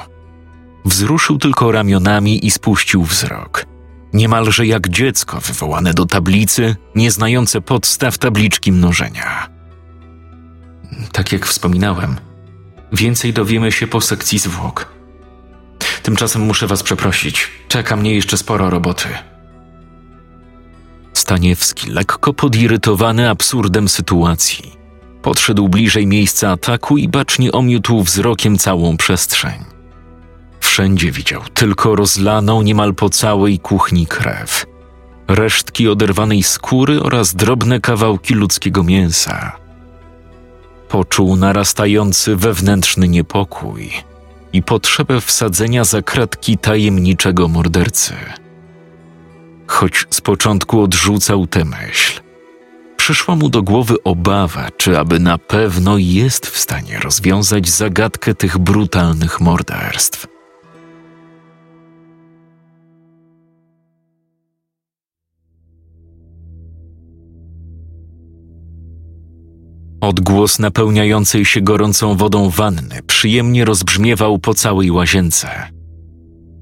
Wzruszył 0.89 1.37
tylko 1.37 1.71
ramionami 1.71 2.45
i 2.45 2.51
spuścił 2.51 3.03
wzrok. 3.03 3.65
Niemalże 4.13 4.65
jak 4.65 4.89
dziecko 4.89 5.39
wywołane 5.39 5.93
do 5.93 6.05
tablicy, 6.05 6.75
nie 6.95 7.11
znające 7.11 7.61
podstaw 7.61 8.17
tabliczki 8.17 8.71
mnożenia. 8.71 9.49
Tak 11.11 11.31
jak 11.31 11.45
wspominałem, 11.45 12.15
więcej 12.93 13.33
dowiemy 13.33 13.71
się 13.71 13.87
po 13.87 14.01
sekcji 14.01 14.39
zwłok. 14.39 14.93
Tymczasem 16.03 16.41
muszę 16.41 16.67
was 16.67 16.83
przeprosić. 16.83 17.47
Czeka 17.67 17.95
mnie 17.95 18.15
jeszcze 18.15 18.37
sporo 18.37 18.69
roboty. 18.69 19.09
Staniewski, 21.13 21.89
lekko 21.89 22.33
podirytowany 22.33 23.29
absurdem 23.29 23.89
sytuacji, 23.89 24.71
podszedł 25.21 25.69
bliżej 25.69 26.07
miejsca 26.07 26.51
ataku 26.51 26.97
i 26.97 27.07
bacznie 27.07 27.51
omiótł 27.51 28.03
wzrokiem 28.03 28.57
całą 28.57 28.97
przestrzeń. 28.97 29.68
Wszędzie 30.69 31.11
widział 31.11 31.41
tylko 31.53 31.95
rozlaną 31.95 32.61
niemal 32.61 32.95
po 32.95 33.09
całej 33.09 33.59
kuchni 33.59 34.07
krew, 34.07 34.65
resztki 35.27 35.87
oderwanej 35.87 36.43
skóry 36.43 37.03
oraz 37.03 37.35
drobne 37.35 37.79
kawałki 37.79 38.33
ludzkiego 38.33 38.83
mięsa. 38.83 39.55
Poczuł 40.89 41.35
narastający 41.35 42.35
wewnętrzny 42.35 43.07
niepokój 43.07 43.91
i 44.53 44.63
potrzebę 44.63 45.21
wsadzenia 45.21 45.83
za 45.83 46.01
kratki 46.01 46.57
tajemniczego 46.57 47.47
mordercy. 47.47 48.13
Choć 49.67 50.05
z 50.09 50.21
początku 50.21 50.81
odrzucał 50.81 51.47
tę 51.47 51.65
myśl, 51.65 52.21
przyszła 52.97 53.35
mu 53.35 53.49
do 53.49 53.63
głowy 53.63 53.95
obawa, 54.03 54.67
czy 54.77 54.99
aby 54.99 55.19
na 55.19 55.37
pewno 55.37 55.97
jest 55.97 56.47
w 56.47 56.57
stanie 56.57 56.99
rozwiązać 56.99 57.69
zagadkę 57.69 58.35
tych 58.35 58.57
brutalnych 58.57 59.41
morderstw. 59.41 60.38
Odgłos 70.01 70.59
napełniającej 70.59 71.45
się 71.45 71.61
gorącą 71.61 72.15
wodą 72.15 72.49
wanny 72.49 72.99
przyjemnie 73.07 73.65
rozbrzmiewał 73.65 74.39
po 74.39 74.53
całej 74.53 74.91
łazience. 74.91 75.47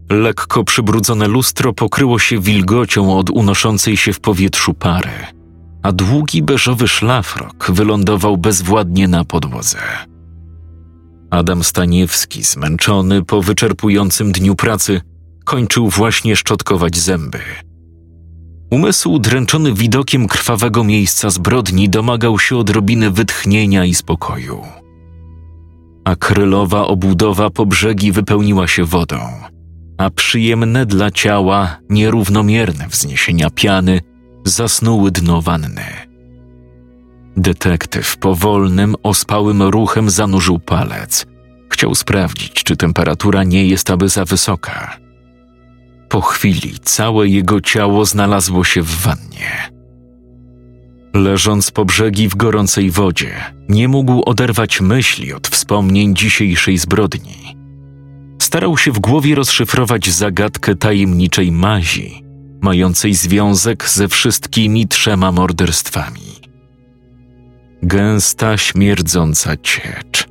Lekko 0.09 0.63
przybrudzone 0.63 1.27
lustro 1.27 1.73
pokryło 1.73 2.19
się 2.19 2.39
wilgocią 2.39 3.17
od 3.17 3.29
unoszącej 3.29 3.97
się 3.97 4.13
w 4.13 4.19
powietrzu 4.19 4.73
pary, 4.73 5.09
a 5.83 5.91
długi 5.91 6.43
beżowy 6.43 6.87
szlafrok 6.87 7.71
wylądował 7.71 8.37
bezwładnie 8.37 9.07
na 9.07 9.25
podłodze. 9.25 9.79
Adam 11.29 11.63
Staniewski, 11.63 12.43
zmęczony 12.43 13.23
po 13.23 13.41
wyczerpującym 13.41 14.31
dniu 14.31 14.55
pracy, 14.55 15.01
kończył 15.45 15.89
właśnie 15.89 16.35
szczotkować 16.35 16.97
zęby– 16.97 17.39
Umysł 18.69 19.19
dręczony 19.19 19.73
widokiem 19.73 20.27
krwawego 20.27 20.83
miejsca 20.83 21.29
zbrodni 21.29 21.89
domagał 21.89 22.39
się 22.39 22.57
odrobiny 22.57 23.11
wytchnienia 23.11 23.85
i 23.85 23.93
spokoju. 23.93 24.61
Akrylowa 26.05 26.87
obudowa 26.87 27.49
po 27.49 27.65
brzegi 27.65 28.11
wypełniła 28.11 28.67
się 28.67 28.85
wodą, 28.85 29.19
a 29.97 30.09
przyjemne 30.09 30.85
dla 30.85 31.11
ciała, 31.11 31.77
nierównomierne 31.89 32.87
wzniesienia 32.87 33.49
piany 33.49 34.01
zasnuły 34.45 35.11
dno 35.11 35.41
wanny. 35.41 35.85
Detektyw 37.37 38.17
powolnym, 38.17 38.95
ospałym 39.03 39.61
ruchem 39.61 40.09
zanurzył 40.09 40.59
palec. 40.59 41.25
Chciał 41.69 41.95
sprawdzić, 41.95 42.63
czy 42.63 42.77
temperatura 42.77 43.43
nie 43.43 43.67
jest 43.67 43.89
aby 43.91 44.09
za 44.09 44.25
wysoka. 44.25 45.06
Po 46.09 46.21
chwili 46.21 46.79
całe 46.79 47.27
jego 47.27 47.61
ciało 47.61 48.05
znalazło 48.05 48.63
się 48.63 48.81
w 48.81 49.01
wannie. 49.01 49.71
Leżąc 51.13 51.71
po 51.71 51.85
brzegi 51.85 52.29
w 52.29 52.35
gorącej 52.35 52.91
wodzie, 52.91 53.33
nie 53.69 53.87
mógł 53.87 54.23
oderwać 54.25 54.81
myśli 54.81 55.33
od 55.33 55.47
wspomnień 55.47 56.15
dzisiejszej 56.15 56.77
zbrodni. 56.77 57.57
Starał 58.41 58.77
się 58.77 58.91
w 58.91 58.99
głowie 58.99 59.35
rozszyfrować 59.35 60.09
zagadkę 60.09 60.75
tajemniczej 60.75 61.51
mazi, 61.51 62.23
mającej 62.61 63.13
związek 63.13 63.89
ze 63.89 64.07
wszystkimi 64.07 64.87
trzema 64.87 65.31
morderstwami. 65.31 66.21
Gęsta, 67.83 68.57
śmierdząca 68.57 69.57
ciecz. 69.57 70.27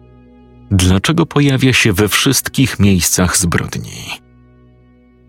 Dlaczego 0.70 1.26
pojawia 1.26 1.72
się 1.72 1.92
we 1.92 2.08
wszystkich 2.08 2.78
miejscach 2.78 3.38
zbrodni? 3.38 4.25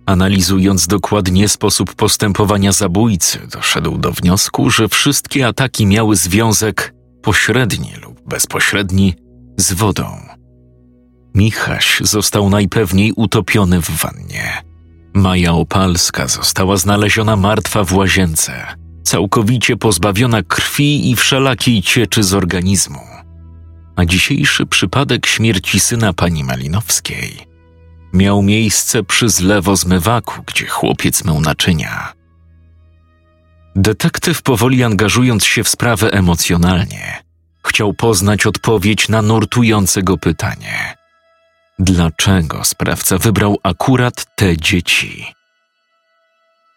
Analizując 0.08 0.88
dokładnie 0.88 1.50
sposób 1.50 1.96
postępowania 1.96 2.72
zabójcy, 2.72 3.40
doszedł 3.52 3.98
do 3.98 4.12
wniosku, 4.12 4.70
że 4.70 4.88
wszystkie 4.88 5.48
ataki 5.48 5.86
miały 5.86 6.16
związek 6.16 6.94
pośredni 7.22 7.92
lub 8.02 8.30
bezpośredni 8.30 9.16
z 9.58 9.74
wodą. 9.74 10.18
Michaś 11.36 12.02
został 12.04 12.50
najpewniej 12.50 13.14
utopiony 13.16 13.82
w 13.82 13.90
wannie. 13.90 14.64
Maja 15.14 15.54
Opalska 15.54 16.28
została 16.28 16.78
znaleziona 16.78 17.36
martwa 17.36 17.84
w 17.84 17.94
łazience, 17.94 18.54
całkowicie 19.04 19.78
pozbawiona 19.78 20.44
krwi 20.44 21.12
i 21.12 21.16
wszelakiej 21.16 21.82
cieczy 21.82 22.24
z 22.24 22.34
organizmu. 22.34 23.02
A 23.96 24.06
dzisiejszy 24.06 24.66
przypadek 24.66 25.26
śmierci 25.26 25.80
syna 25.80 26.14
pani 26.14 26.44
Malinowskiej 26.44 27.47
miał 28.14 28.42
miejsce 28.42 29.04
przy 29.04 29.30
zlewozmywaku, 29.30 30.44
gdzie 30.48 30.68
chłopiec 30.68 31.24
mył 31.24 31.42
naczynia. 31.42 32.14
Detektyw 33.76 34.42
powoli 34.42 34.84
angażując 34.84 35.46
się 35.46 35.64
w 35.64 35.70
sprawę 35.70 36.12
emocjonalnie, 36.14 37.24
chciał 37.66 37.94
poznać 37.94 38.46
odpowiedź 38.46 39.10
na 39.10 39.22
nurtujące 39.22 40.04
go 40.04 40.18
pytanie. 40.18 40.98
Dlaczego 41.80 42.64
sprawca 42.64 43.18
wybrał 43.18 43.58
akurat 43.64 44.36
te 44.36 44.58
dzieci? 44.58 45.26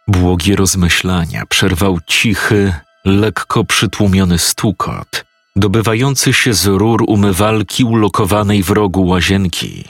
Błogie 0.09 0.57
rozmyślania 0.57 1.47
przerwał 1.47 1.99
cichy, 2.07 2.75
lekko 3.05 3.65
przytłumiony 3.65 4.39
stukot, 4.39 5.25
dobywający 5.57 6.33
się 6.33 6.55
z 6.55 6.67
rur 6.67 7.05
umywalki 7.07 7.85
ulokowanej 7.85 8.63
w 8.63 8.71
rogu 8.71 9.07
łazienki. 9.07 9.85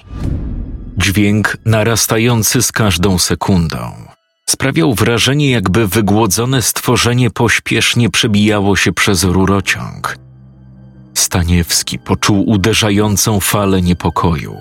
Dźwięk 1.01 1.57
narastający 1.65 2.63
z 2.63 2.73
każdą 2.73 3.19
sekundą 3.19 3.93
sprawiał 4.49 4.95
wrażenie, 4.95 5.51
jakby 5.51 5.89
wygłodzone 5.89 6.63
stworzenie 6.63 7.31
pośpiesznie 7.31 8.11
przebijało 8.11 8.77
się 8.77 8.93
przez 8.93 9.25
rurociąg. 9.25 10.17
Staniewski 11.15 11.99
poczuł 11.99 12.51
uderzającą 12.51 13.41
falę 13.41 13.83
niepokoju, 13.83 14.57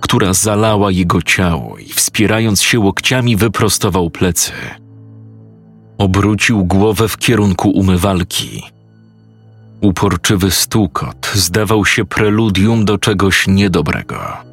która 0.00 0.32
zalała 0.32 0.90
jego 0.90 1.22
ciało 1.22 1.78
i 1.78 1.88
wspierając 1.88 2.62
się 2.62 2.80
łokciami 2.80 3.36
wyprostował 3.36 4.10
plecy. 4.10 4.52
Obrócił 5.98 6.64
głowę 6.64 7.08
w 7.08 7.16
kierunku 7.16 7.70
umywalki. 7.70 8.62
Uporczywy 9.80 10.50
stukot 10.50 11.30
zdawał 11.34 11.84
się 11.84 12.04
preludium 12.04 12.84
do 12.84 12.98
czegoś 12.98 13.46
niedobrego 13.46 14.45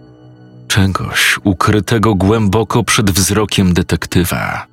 czegoś 0.73 1.39
ukrytego 1.43 2.15
głęboko 2.15 2.83
przed 2.83 3.11
wzrokiem 3.11 3.73
detektywa. 3.73 4.65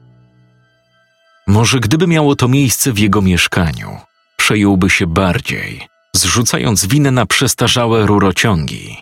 Może 1.47 1.81
gdyby 1.81 2.07
miało 2.07 2.37
to 2.37 2.49
miejsce 2.49 2.93
w 2.93 2.99
jego 2.99 3.23
mieszkaniu, 3.23 3.99
przejąłby 4.37 4.91
się 4.91 5.07
bardziej, 5.07 5.89
zrzucając 6.17 6.87
winę 6.87 7.11
na 7.11 7.27
przestarzałe 7.27 8.07
rurociągi. 8.07 8.97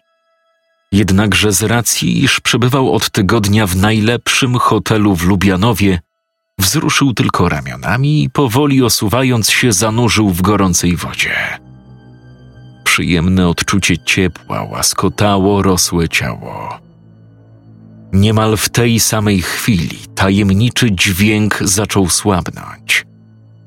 Jednakże 0.92 1.52
z 1.52 1.62
racji, 1.62 2.24
iż 2.24 2.40
przebywał 2.40 2.92
od 2.92 3.10
tygodnia 3.10 3.66
w 3.66 3.76
najlepszym 3.76 4.54
hotelu 4.54 5.14
w 5.16 5.24
Lubianowie, 5.24 6.00
wzruszył 6.58 7.14
tylko 7.14 7.48
ramionami 7.48 8.22
i 8.22 8.30
powoli 8.30 8.82
osuwając 8.82 9.50
się 9.50 9.72
zanurzył 9.72 10.30
w 10.30 10.42
gorącej 10.42 10.96
wodzie. 10.96 11.58
Przyjemne 12.84 13.48
odczucie 13.48 13.98
ciepła 13.98 14.62
łaskotało 14.62 15.62
rosłe 15.62 16.08
ciało. 16.08 16.87
Niemal 18.12 18.56
w 18.56 18.68
tej 18.68 19.00
samej 19.00 19.42
chwili 19.42 19.98
tajemniczy 20.14 20.92
dźwięk 20.92 21.58
zaczął 21.60 22.08
słabnąć, 22.08 23.06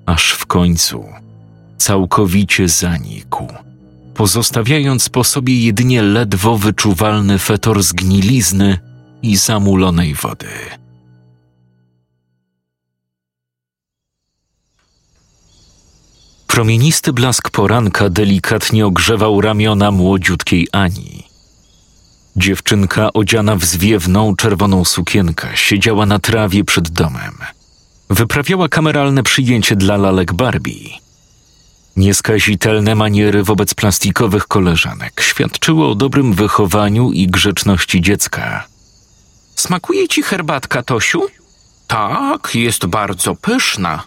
aż 0.06 0.32
w 0.32 0.46
końcu 0.46 1.06
całkowicie 1.78 2.68
zanikł, 2.68 3.48
pozostawiając 4.14 5.10
po 5.10 5.24
sobie 5.24 5.66
jedynie 5.66 6.02
ledwo 6.02 6.58
wyczuwalny 6.58 7.40
fetor 7.40 7.84
zgnilizny 7.84 8.78
i 9.22 9.38
zamulonej 9.38 10.14
wody. 10.14 10.48
Promienisty 16.48 17.14
blask 17.14 17.50
poranka 17.50 18.10
delikatnie 18.10 18.86
ogrzewał 18.86 19.42
ramiona 19.42 19.92
młodziutkiej 19.92 20.68
Ani 20.72 21.31
Dziewczynka 22.36 23.14
odziana 23.14 23.56
w 23.56 23.66
zwiewną 23.66 24.36
czerwoną 24.36 24.86
sukienkę 24.86 25.48
siedziała 25.56 26.06
na 26.06 26.20
trawie 26.20 26.64
przed 26.64 26.90
domem. 26.90 27.38
Wyprawiała 28.10 28.70
kameralne 28.70 29.24
przyjęcie 29.24 29.76
dla 29.76 29.98
lalek 29.98 30.34
Barbie. 30.34 30.90
Nieskazitelne 31.96 32.96
maniery 32.96 33.44
wobec 33.44 33.74
plastikowych 33.74 34.48
koleżanek 34.48 35.22
świadczyły 35.22 35.88
o 35.88 35.96
dobrym 35.96 36.34
wychowaniu 36.34 37.12
i 37.12 37.28
grzeczności 37.28 38.02
dziecka. 38.02 38.68
Smakuje 39.56 40.08
ci 40.08 40.24
herbatka, 40.24 40.84
Tosiu? 40.84 41.22
Tak, 41.88 42.56
jest 42.56 42.86
bardzo 42.86 43.36
pyszna. 43.36 44.04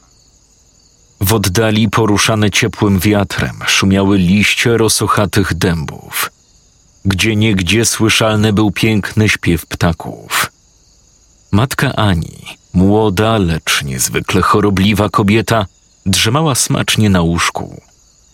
W 1.20 1.32
oddali 1.32 1.88
poruszane 1.88 2.50
ciepłym 2.50 2.98
wiatrem 2.98 3.56
szumiały 3.66 4.18
liście 4.18 4.76
rosochatych 4.76 5.54
dębów. 5.54 6.30
Gdzie 7.04 7.36
niegdzie 7.36 7.84
słyszalny 7.84 8.52
był 8.52 8.70
piękny 8.70 9.28
śpiew 9.28 9.66
ptaków. 9.66 10.52
Matka 11.50 11.96
Ani, 11.96 12.56
młoda, 12.74 13.38
lecz 13.38 13.82
niezwykle 13.82 14.42
chorobliwa 14.42 15.08
kobieta, 15.08 15.66
drzemała 16.06 16.54
smacznie 16.54 17.10
na 17.10 17.22
łóżku. 17.22 17.80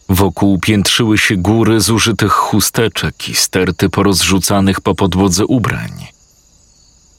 Wokół 0.08 0.58
piętrzyły 0.58 1.18
się 1.18 1.36
góry 1.36 1.80
zużytych 1.80 2.32
chusteczek 2.32 3.28
i 3.28 3.34
sterty 3.34 3.88
porozrzucanych 3.88 4.80
po 4.80 4.94
podłodze 4.94 5.46
ubrań. 5.46 6.06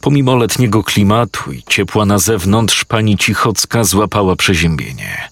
Pomimo 0.01 0.35
letniego 0.35 0.83
klimatu 0.83 1.51
i 1.51 1.63
ciepła 1.63 2.05
na 2.05 2.19
zewnątrz, 2.19 2.85
pani 2.85 3.17
Cichocka 3.17 3.83
złapała 3.83 4.35
przeziębienie. 4.35 5.29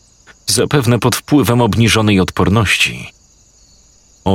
Zapewne 0.47 0.99
pod 0.99 1.15
wpływem 1.15 1.61
obniżonej 1.61 2.20
odporności. 2.20 3.18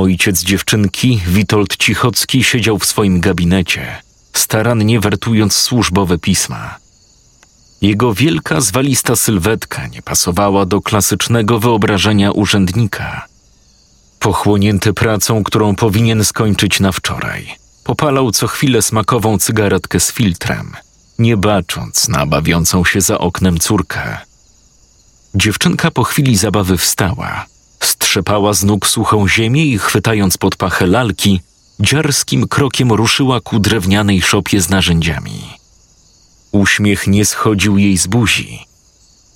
Ojciec 0.01 0.43
dziewczynki, 0.43 1.21
Witold 1.27 1.77
Cichocki, 1.77 2.43
siedział 2.43 2.79
w 2.79 2.85
swoim 2.85 3.19
gabinecie, 3.19 4.01
starannie 4.33 4.99
wertując 4.99 5.53
służbowe 5.53 6.17
pisma. 6.17 6.77
Jego 7.81 8.13
wielka, 8.13 8.61
zwalista 8.61 9.15
sylwetka 9.15 9.87
nie 9.87 10.01
pasowała 10.01 10.65
do 10.65 10.81
klasycznego 10.81 11.59
wyobrażenia 11.59 12.31
urzędnika. 12.31 13.25
Pochłonięty 14.19 14.93
pracą, 14.93 15.43
którą 15.43 15.75
powinien 15.75 16.25
skończyć 16.25 16.79
na 16.79 16.91
wczoraj, 16.91 17.55
popalał 17.83 18.31
co 18.31 18.47
chwilę 18.47 18.81
smakową 18.81 19.37
cygaretkę 19.37 19.99
z 19.99 20.11
filtrem, 20.11 20.71
nie 21.19 21.37
bacząc 21.37 22.07
na 22.07 22.25
bawiącą 22.25 22.85
się 22.85 23.01
za 23.01 23.17
oknem 23.17 23.59
córkę. 23.59 24.17
Dziewczynka 25.35 25.91
po 25.91 26.03
chwili 26.03 26.37
zabawy 26.37 26.77
wstała, 26.77 27.45
strzepała 27.87 28.53
z 28.53 28.63
nóg 28.63 28.87
suchą 28.87 29.27
ziemię 29.27 29.65
i 29.65 29.77
chwytając 29.77 30.37
pod 30.37 30.55
pachę 30.55 30.87
lalki, 30.87 31.41
dziarskim 31.79 32.47
krokiem 32.47 32.91
ruszyła 32.91 33.41
ku 33.41 33.59
drewnianej 33.59 34.21
szopie 34.21 34.61
z 34.61 34.69
narzędziami. 34.69 35.41
Uśmiech 36.51 37.07
nie 37.07 37.25
schodził 37.25 37.77
jej 37.77 37.97
z 37.97 38.07
buzi. 38.07 38.59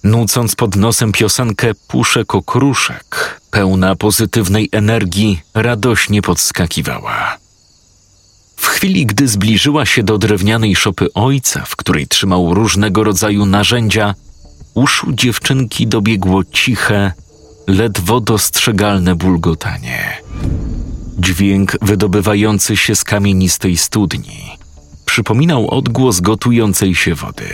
Nucąc 0.03 0.55
pod 0.55 0.75
nosem 0.75 1.11
piosenkę 1.11 1.73
Puszek 1.87 2.35
okruszek, 2.35 3.41
pełna 3.51 3.95
pozytywnej 3.95 4.69
energii, 4.71 5.41
radośnie 5.53 6.21
podskakiwała. 6.21 7.37
W 8.55 8.67
chwili, 8.67 9.05
gdy 9.05 9.27
zbliżyła 9.27 9.85
się 9.85 10.03
do 10.03 10.17
drewnianej 10.17 10.75
szopy 10.75 11.13
ojca, 11.13 11.65
w 11.65 11.75
której 11.75 12.07
trzymał 12.07 12.53
różnego 12.53 13.03
rodzaju 13.03 13.45
narzędzia, 13.45 14.15
uszu 14.73 15.13
dziewczynki 15.13 15.87
dobiegło 15.87 16.43
ciche, 16.43 17.11
ledwo 17.69 18.19
dostrzegalne 18.19 19.15
bulgotanie. 19.15 20.21
Dźwięk 21.17 21.77
wydobywający 21.81 22.77
się 22.77 22.95
z 22.95 23.03
kamienistej 23.03 23.77
studni 23.77 24.57
przypominał 25.05 25.69
odgłos 25.69 26.19
gotującej 26.19 26.95
się 26.95 27.15
wody. 27.15 27.49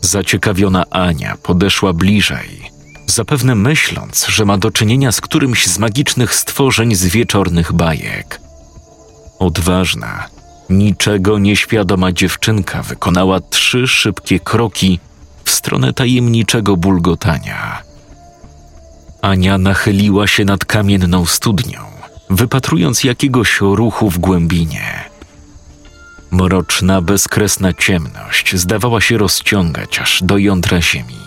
Zaciekawiona 0.00 0.84
Ania 0.90 1.36
podeszła 1.42 1.92
bliżej, 1.92 2.70
zapewne 3.06 3.54
myśląc, 3.54 4.26
że 4.26 4.44
ma 4.44 4.58
do 4.58 4.70
czynienia 4.70 5.12
z 5.12 5.20
którymś 5.20 5.66
z 5.66 5.78
magicznych 5.78 6.34
stworzeń 6.34 6.94
z 6.94 7.06
wieczornych 7.06 7.72
bajek. 7.72 8.40
Odważna, 9.38 10.28
niczego 10.70 11.38
nieświadoma 11.38 12.12
dziewczynka 12.12 12.82
wykonała 12.82 13.40
trzy 13.40 13.86
szybkie 13.86 14.40
kroki 14.40 15.00
w 15.44 15.50
stronę 15.50 15.92
tajemniczego 15.92 16.76
bulgotania. 16.76 17.91
Ania 19.22 19.58
nachyliła 19.58 20.26
się 20.26 20.44
nad 20.44 20.64
kamienną 20.64 21.26
studnią, 21.26 21.80
wypatrując 22.30 23.04
jakiegoś 23.04 23.60
ruchu 23.60 24.10
w 24.10 24.18
głębinie. 24.18 25.04
Mroczna, 26.30 27.00
bezkresna 27.00 27.72
ciemność 27.72 28.56
zdawała 28.56 29.00
się 29.00 29.18
rozciągać 29.18 29.98
aż 29.98 30.22
do 30.22 30.38
jądra 30.38 30.80
ziemi. 30.80 31.22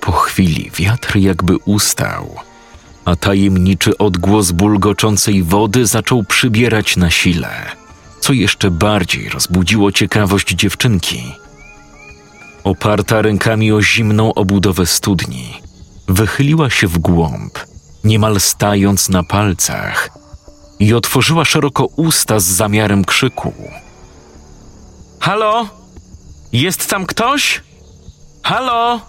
Po 0.00 0.12
chwili 0.12 0.70
wiatr 0.78 1.16
jakby 1.16 1.56
ustał, 1.56 2.36
a 3.04 3.16
tajemniczy 3.16 3.98
odgłos 3.98 4.50
bulgoczącej 4.50 5.42
wody 5.42 5.86
zaczął 5.86 6.24
przybierać 6.24 6.96
na 6.96 7.10
sile, 7.10 7.50
co 8.20 8.32
jeszcze 8.32 8.70
bardziej 8.70 9.28
rozbudziło 9.28 9.92
ciekawość 9.92 10.48
dziewczynki. 10.48 11.22
Oparta 12.64 13.22
rękami 13.22 13.72
o 13.72 13.82
zimną 13.82 14.34
obudowę 14.34 14.86
studni, 14.86 15.62
wychyliła 16.12 16.70
się 16.70 16.86
w 16.88 16.98
głąb, 16.98 17.58
niemal 18.04 18.40
stając 18.40 19.08
na 19.08 19.22
palcach– 19.22 20.08
i 20.82 20.94
otworzyła 20.94 21.44
szeroko 21.44 21.86
usta 21.86 22.40
z 22.40 22.44
zamiarem 22.44 23.04
krzyku. 23.04 23.52
Halo? 25.20 25.68
Jest 26.52 26.90
tam 26.90 27.06
ktoś? 27.06 27.62
Halo? 28.42 29.00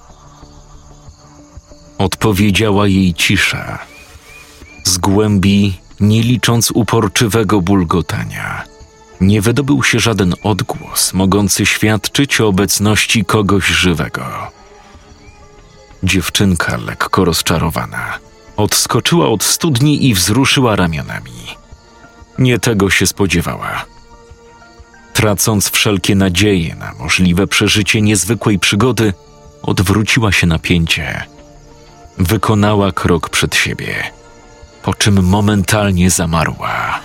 Odpowiedziała 1.97 2.87
jej 2.87 3.13
cisza. 3.13 3.79
Z 4.83 4.97
głębi, 4.97 5.79
nie 5.99 6.21
licząc 6.21 6.71
uporczywego 6.71 7.61
bulgotania, 7.61 8.63
nie 9.21 9.41
wydobył 9.41 9.83
się 9.83 9.99
żaden 9.99 10.33
odgłos 10.43 11.13
mogący 11.13 11.65
świadczyć 11.65 12.41
o 12.41 12.47
obecności 12.47 13.25
kogoś 13.25 13.65
żywego. 13.65 14.25
Dziewczynka, 16.03 16.77
lekko 16.77 17.25
rozczarowana, 17.25 18.19
odskoczyła 18.57 19.29
od 19.29 19.43
studni 19.43 20.07
i 20.07 20.13
wzruszyła 20.13 20.75
ramionami. 20.75 21.57
Nie 22.39 22.59
tego 22.59 22.89
się 22.89 23.07
spodziewała. 23.07 23.85
Tracąc 25.13 25.69
wszelkie 25.69 26.15
nadzieje 26.15 26.75
na 26.75 26.93
możliwe 26.93 27.47
przeżycie 27.47 28.01
niezwykłej 28.01 28.59
przygody, 28.59 29.13
odwróciła 29.61 30.31
się 30.31 30.47
na 30.47 30.59
pięcie. 30.59 31.23
Wykonała 32.17 32.91
krok 32.91 33.29
przed 33.29 33.55
siebie, 33.55 34.03
po 34.83 34.93
czym 34.93 35.23
momentalnie 35.23 36.09
zamarła. 36.09 36.99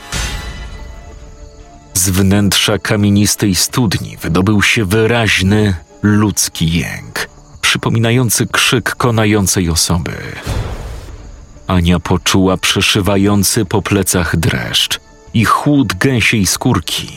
Z 1.94 2.11
wnętrza 2.11 2.78
kamienistej 2.78 3.55
studni 3.55 4.16
wydobył 4.16 4.62
się 4.62 4.84
wyraźny, 4.84 5.74
ludzki 6.03 6.70
jęk, 6.72 7.28
przypominający 7.69 8.47
krzyk 8.47 8.95
konającej 8.95 9.71
osoby. 9.71 10.12
Ania 11.66 12.01
poczuła 12.01 12.57
przeszywający 12.57 13.64
po 13.64 13.83
plecach 13.83 14.37
dreszcz 14.37 15.01
i 15.35 15.45
chłód 15.45 15.95
gęsiej 15.95 16.47
skórki. 16.47 17.09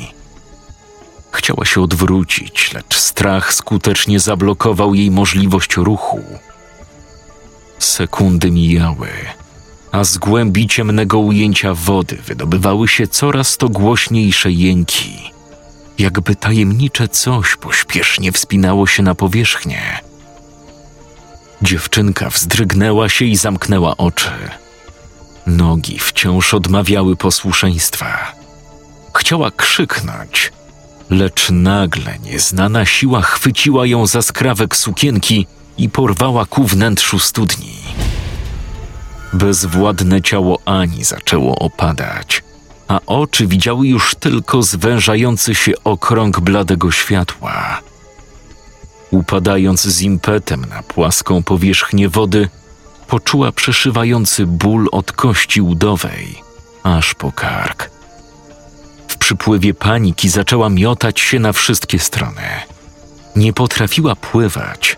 Chciała 1.32 1.66
się 1.66 1.82
odwrócić, 1.82 2.74
lecz 2.74 2.98
strach 2.98 3.54
skutecznie 3.54 4.20
zablokował 4.20 4.96
jej 4.96 5.12
możliwość 5.12 5.76
ruchu. 5.76 6.24
Sekundy 7.80 8.52
mijały, 8.52 9.10
a 9.92 10.04
z 10.04 10.18
głębi 10.18 10.68
ciemnego 10.68 11.20
ujęcia 11.20 11.74
wody 11.74 12.18
wydobywały 12.28 12.88
się 12.88 13.08
coraz 13.08 13.58
to 13.58 13.70
głośniejsze 13.70 14.52
jęki, 14.52 15.32
jakby 15.98 16.36
tajemnicze 16.36 17.08
coś 17.08 17.56
pośpiesznie 17.56 18.32
wspinało 18.32 18.88
się 18.88 19.04
na 19.04 19.16
powierzchnię. 19.16 20.11
Dziewczynka 21.62 22.30
wzdrygnęła 22.30 23.10
się 23.10 23.26
i 23.26 23.36
zamknęła 23.36 23.98
oczy. 23.98 24.32
Nogi 25.48 26.00
wciąż 26.00 26.54
odmawiały 26.54 27.16
posłuszeństwa. 27.16 28.34
Chciała 29.18 29.52
krzyknąć, 29.52 30.52
lecz 31.10 31.50
nagle 31.52 32.20
nieznana 32.20 32.86
siła 32.86 33.22
chwyciła 33.22 33.86
ją 33.86 34.08
za 34.08 34.22
skrawek 34.22 34.76
sukienki 34.76 35.48
i 35.78 35.90
porwała 35.90 36.46
ku 36.46 36.64
wnętrzu 36.64 37.20
studni. 37.20 37.78
Bezwładne 39.34 40.22
ciało 40.22 40.60
Ani 40.66 41.04
zaczęło 41.04 41.60
opadać, 41.60 42.44
a 42.88 43.00
oczy 43.06 43.48
widziały 43.48 43.88
już 43.88 44.16
tylko 44.16 44.64
zwężający 44.64 45.56
się 45.56 45.72
okrąg 45.84 46.40
bladego 46.40 46.92
światła. 46.92 47.82
Upadając 49.12 49.82
z 49.82 50.02
impetem 50.02 50.66
na 50.70 50.84
płaską 50.84 51.44
powierzchnię 51.44 52.10
wody, 52.10 52.50
poczuła 53.08 53.52
przeszywający 53.52 54.46
ból 54.46 54.88
od 54.92 55.12
kości 55.12 55.62
udowej, 55.62 56.42
aż 56.84 57.14
po 57.14 57.32
kark. 57.32 57.90
W 59.08 59.18
przypływie 59.18 59.74
paniki 59.74 60.30
zaczęła 60.30 60.70
miotać 60.70 61.20
się 61.20 61.40
na 61.40 61.54
wszystkie 61.54 62.00
strony. 62.00 62.42
Nie 63.36 63.54
potrafiła 63.54 64.16
pływać. 64.16 64.98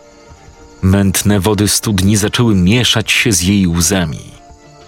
Mętne 0.82 1.40
wody 1.40 1.68
studni 1.68 2.18
zaczęły 2.18 2.56
mieszać 2.56 3.12
się 3.12 3.32
z 3.32 3.42
jej 3.42 3.68
łzami, 3.68 4.32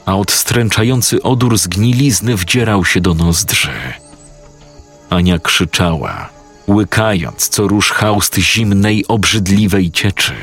a 0.05 0.15
odstręczający 0.15 1.21
odór 1.21 1.57
zgnilizny 1.57 2.35
wdzierał 2.35 2.85
się 2.85 3.01
do 3.01 3.13
nozdrzy. 3.13 3.73
Ania 5.09 5.39
krzyczała, 5.39 6.29
łykając 6.67 7.49
co 7.49 7.67
rusz 7.67 7.91
haust 7.91 8.35
zimnej, 8.35 9.05
obrzydliwej 9.07 9.91
cieczy. 9.91 10.33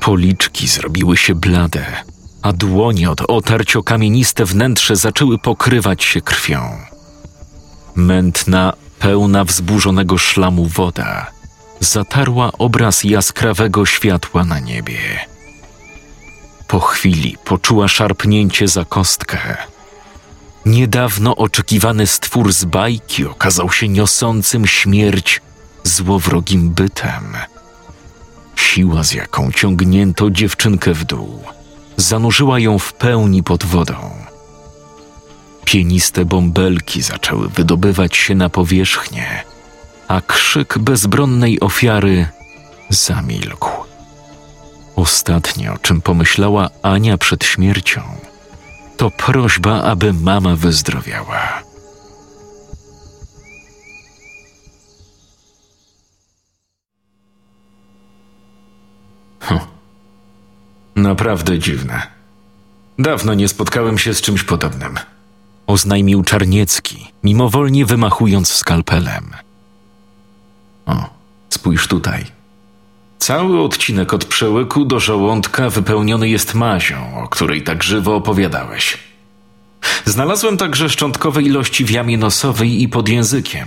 Policzki 0.00 0.68
zrobiły 0.68 1.16
się 1.16 1.34
blade, 1.34 1.86
a 2.42 2.52
dłonie 2.52 3.10
od 3.10 3.20
otarć 3.20 3.76
o 3.76 3.82
kamieniste 3.82 4.44
wnętrze 4.44 4.96
zaczęły 4.96 5.38
pokrywać 5.38 6.04
się 6.04 6.20
krwią. 6.20 6.60
Mętna, 7.94 8.72
pełna 8.98 9.44
wzburzonego 9.44 10.18
szlamu 10.18 10.66
woda 10.66 11.34
zatarła 11.80 12.52
obraz 12.52 13.04
jaskrawego 13.04 13.86
światła 13.86 14.44
na 14.44 14.60
niebie. 14.60 14.98
Po 16.68 16.80
chwili 16.80 17.36
poczuła 17.44 17.88
szarpnięcie 17.88 18.68
za 18.68 18.84
kostkę. 18.84 19.56
Niedawno 20.66 21.36
oczekiwany 21.36 22.06
stwór 22.06 22.52
z 22.52 22.64
bajki 22.64 23.26
okazał 23.26 23.72
się 23.72 23.88
niosącym 23.88 24.66
śmierć 24.66 25.40
złowrogim 25.84 26.70
bytem. 26.70 27.36
Siła, 28.56 29.04
z 29.04 29.12
jaką 29.12 29.52
ciągnięto 29.52 30.30
dziewczynkę 30.30 30.94
w 30.94 31.04
dół, 31.04 31.42
zanurzyła 31.96 32.58
ją 32.58 32.78
w 32.78 32.92
pełni 32.92 33.42
pod 33.42 33.64
wodą. 33.64 33.94
Pieniste 35.64 36.24
bąbelki 36.24 37.02
zaczęły 37.02 37.48
wydobywać 37.48 38.16
się 38.16 38.34
na 38.34 38.48
powierzchnię, 38.48 39.44
a 40.08 40.20
krzyk 40.20 40.78
bezbronnej 40.78 41.60
ofiary 41.60 42.26
zamilkł. 42.88 43.70
Ostatnie, 44.96 45.72
o 45.72 45.78
czym 45.78 46.00
pomyślała 46.00 46.70
Ania 46.82 47.18
przed 47.18 47.44
śmiercią, 47.44 48.02
to 48.96 49.10
prośba, 49.10 49.82
aby 49.82 50.12
mama 50.12 50.56
wyzdrowiała. 50.56 51.62
Hm. 59.40 59.60
Naprawdę 60.96 61.58
dziwne. 61.58 62.02
Dawno 62.98 63.34
nie 63.34 63.48
spotkałem 63.48 63.98
się 63.98 64.14
z 64.14 64.20
czymś 64.20 64.44
podobnym. 64.44 64.98
Oznajmił 65.66 66.22
Czarniecki, 66.22 67.12
mimowolnie 67.24 67.86
wymachując 67.86 68.48
skalpelem. 68.48 69.30
O, 70.86 71.10
spójrz 71.48 71.88
tutaj. 71.88 72.26
Cały 73.24 73.60
odcinek 73.60 74.14
od 74.14 74.24
przełyku 74.24 74.84
do 74.84 75.00
żołądka 75.00 75.70
wypełniony 75.70 76.28
jest 76.28 76.54
mazią, 76.54 77.22
o 77.22 77.28
której 77.28 77.62
tak 77.62 77.82
żywo 77.82 78.16
opowiadałeś. 78.16 78.98
Znalazłem 80.04 80.56
także 80.56 80.88
szczątkowe 80.88 81.42
ilości 81.42 81.84
w 81.84 81.90
jamie 81.90 82.18
nosowej 82.18 82.82
i 82.82 82.88
pod 82.88 83.08
językiem. 83.08 83.66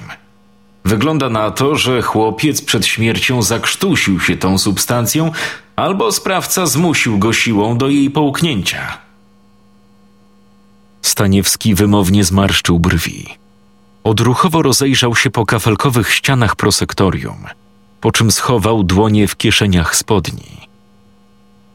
Wygląda 0.86 1.30
na 1.30 1.52
to, 1.52 1.76
że 1.76 2.02
chłopiec 2.02 2.62
przed 2.62 2.86
śmiercią 2.86 3.42
zakrztusił 3.42 4.20
się 4.20 4.38
tą 4.38 4.58
substancją, 4.58 5.32
albo 5.76 6.12
sprawca 6.12 6.66
zmusił 6.66 7.20
go 7.20 7.34
siłą 7.34 7.78
do 7.78 7.90
jej 7.90 8.10
połknięcia. 8.10 8.98
Staniewski 11.02 11.76
wymownie 11.76 12.24
zmarszczył 12.24 12.80
brwi. 12.80 13.26
Odruchowo 14.04 14.62
rozejrzał 14.62 15.16
się 15.16 15.30
po 15.30 15.46
kafelkowych 15.46 16.14
ścianach 16.14 16.56
prosektorium, 16.56 17.46
po 18.02 18.12
czym 18.12 18.32
schował 18.32 18.84
dłonie 18.84 19.28
w 19.28 19.36
kieszeniach 19.36 19.96
spodni. 19.96 20.58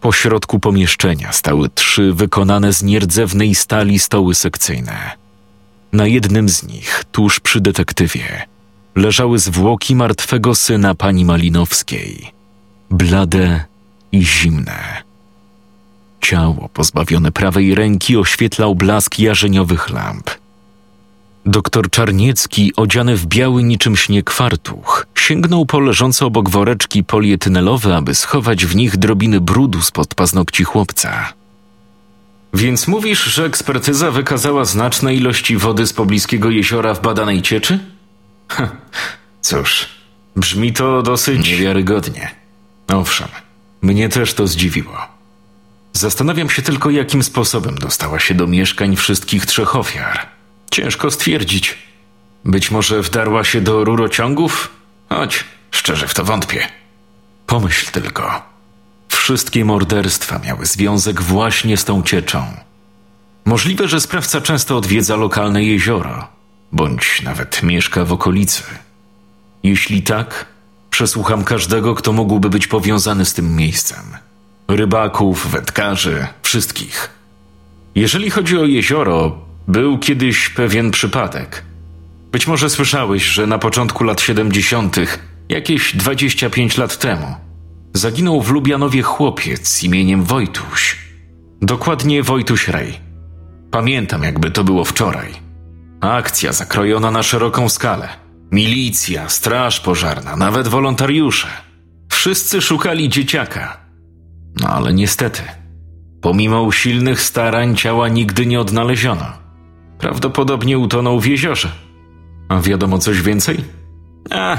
Po 0.01 0.13
środku 0.13 0.61
pomieszczenia 0.61 1.33
stały 1.33 1.69
trzy 1.69 2.13
wykonane 2.13 2.73
z 2.73 2.83
nierdzewnej 2.83 3.55
stali 3.55 3.99
stoły 3.99 4.35
sekcyjne. 4.35 5.11
Na 5.93 6.07
jednym 6.07 6.49
z 6.49 6.63
nich, 6.63 7.05
tuż 7.13 7.41
przy 7.41 7.61
detektywie, 7.61 8.47
leżały 8.97 9.39
zwłoki 9.39 9.95
martwego 9.95 10.55
syna 10.55 10.95
pani 10.95 11.25
Malinowskiej, 11.25 12.33
blade 12.91 13.65
i 14.13 14.25
zimne. 14.27 15.03
Ciało 16.21 16.69
pozbawione 16.69 17.33
prawej 17.33 17.75
ręki 17.75 18.17
oświetlał 18.17 18.75
blask 18.75 19.19
jarzeniowych 19.19 19.91
lamp. 19.91 20.42
Doktor 21.47 21.91
Czarniecki, 21.91 22.73
odziany 22.77 23.17
w 23.17 23.27
biały 23.27 23.63
niczym 23.63 23.97
śnieg 23.97 24.31
fartuch, 24.31 25.07
sięgnął 25.15 25.67
po 25.67 25.81
leżące 25.81 26.27
obok 26.27 26.51
woreczki 26.51 27.05
polietynelowe, 27.05 27.97
aby 27.97 28.15
schować 28.15 28.67
w 28.67 28.77
nich 28.77 28.97
drobiny 28.97 29.41
brudu 29.41 29.83
spod 29.83 30.15
paznokci 30.15 30.65
chłopca. 30.65 31.33
Więc 32.55 32.89
mówisz, 32.89 33.25
że 33.25 33.45
ekspertyza 33.45 34.11
wykazała 34.11 34.65
znaczne 34.65 35.15
ilości 35.15 35.57
wody 35.57 35.87
z 35.87 35.93
pobliskiego 35.93 36.51
jeziora 36.51 36.95
w 36.95 37.03
badanej 37.03 37.43
cieczy? 37.43 37.79
Cóż, 39.41 39.89
brzmi 40.37 40.73
to 40.73 41.03
dosyć 41.03 41.51
niewiarygodnie. 41.51 42.31
Owszem, 42.89 43.29
mnie 43.83 44.09
też 44.09 44.35
to 44.35 44.47
zdziwiło. 44.47 44.97
Zastanawiam 45.93 46.51
się 46.51 46.63
tylko, 46.63 46.91
jakim 46.91 47.23
sposobem 47.23 47.75
dostała 47.75 48.19
się 48.21 48.35
do 48.35 48.47
mieszkań 48.47 48.97
wszystkich 48.97 49.47
trzech 49.47 49.77
ofiar. 49.77 50.27
Ciężko 50.73 51.11
stwierdzić. 51.11 51.79
Być 52.45 52.71
może 52.71 53.03
wdarła 53.03 53.45
się 53.45 53.61
do 53.61 53.85
rurociągów? 53.85 54.71
Choć 55.09 55.45
szczerze 55.71 56.09
w 56.09 56.15
to 56.15 56.25
wątpię. 56.25 56.69
Pomyśl 57.47 57.91
tylko. 57.93 58.43
Wszystkie 59.09 59.65
morderstwa 59.65 60.39
miały 60.39 60.67
związek 60.67 61.23
właśnie 61.23 61.77
z 61.77 61.85
tą 61.85 62.03
cieczą. 62.03 62.47
Możliwe, 63.45 63.89
że 63.89 64.01
sprawca 64.01 64.41
często 64.41 64.77
odwiedza 64.77 65.17
lokalne 65.17 65.65
jezioro, 65.65 66.29
bądź 66.73 67.23
nawet 67.23 67.63
mieszka 67.63 68.05
w 68.05 68.13
okolicy. 68.13 68.63
Jeśli 69.63 70.03
tak, 70.03 70.47
przesłucham 70.91 71.45
każdego, 71.45 71.95
kto 71.95 72.13
mógłby 72.13 72.51
być 72.51 72.67
powiązany 72.67 73.25
z 73.25 73.35
tym 73.35 73.57
miejscem. 73.57 74.05
Rybaków, 74.69 75.51
wędkarzy, 75.51 76.27
wszystkich. 76.43 77.11
Jeżeli 77.95 78.31
chodzi 78.31 78.59
o 78.59 78.65
jezioro, 78.65 79.52
był 79.69 79.99
kiedyś 79.99 80.49
pewien 80.49 80.91
przypadek. 80.91 81.65
Być 82.33 82.47
może 82.47 82.71
słyszałeś, 82.71 83.25
że 83.25 83.47
na 83.47 83.59
początku 83.59 84.05
lat 84.05 84.21
70., 84.21 84.97
jakieś 85.49 85.97
25 85.97 86.79
lat 86.79 86.99
temu, 86.99 87.35
zaginął 87.95 88.43
w 88.43 88.51
Lubianowie 88.51 89.03
chłopiec 89.03 89.83
imieniem 89.83 90.25
Wojtuś. 90.25 90.99
Dokładnie 91.63 92.23
Wojtuś 92.23 92.69
Rej. 92.69 93.01
Pamiętam, 93.71 94.23
jakby 94.23 94.51
to 94.51 94.65
było 94.65 94.85
wczoraj. 94.85 95.33
Akcja 96.01 96.53
zakrojona 96.53 97.11
na 97.11 97.23
szeroką 97.23 97.69
skalę. 97.69 98.09
Milicja, 98.53 99.29
straż 99.29 99.81
pożarna, 99.81 100.37
nawet 100.37 100.69
wolontariusze. 100.69 101.49
Wszyscy 102.11 102.61
szukali 102.61 103.09
dzieciaka. 103.09 103.81
No 104.61 104.69
ale 104.69 104.95
niestety, 104.95 105.43
pomimo 106.21 106.63
usilnych 106.63 107.21
starań 107.21 107.77
ciała 107.77 108.09
nigdy 108.09 108.47
nie 108.47 108.61
odnaleziono. 108.61 109.42
Prawdopodobnie 110.03 110.79
utonął 110.79 111.21
w 111.21 111.27
jeziorze. 111.27 111.73
A 112.49 112.61
wiadomo 112.61 112.99
coś 112.99 113.23
więcej? 113.23 113.65
A, 114.31 114.59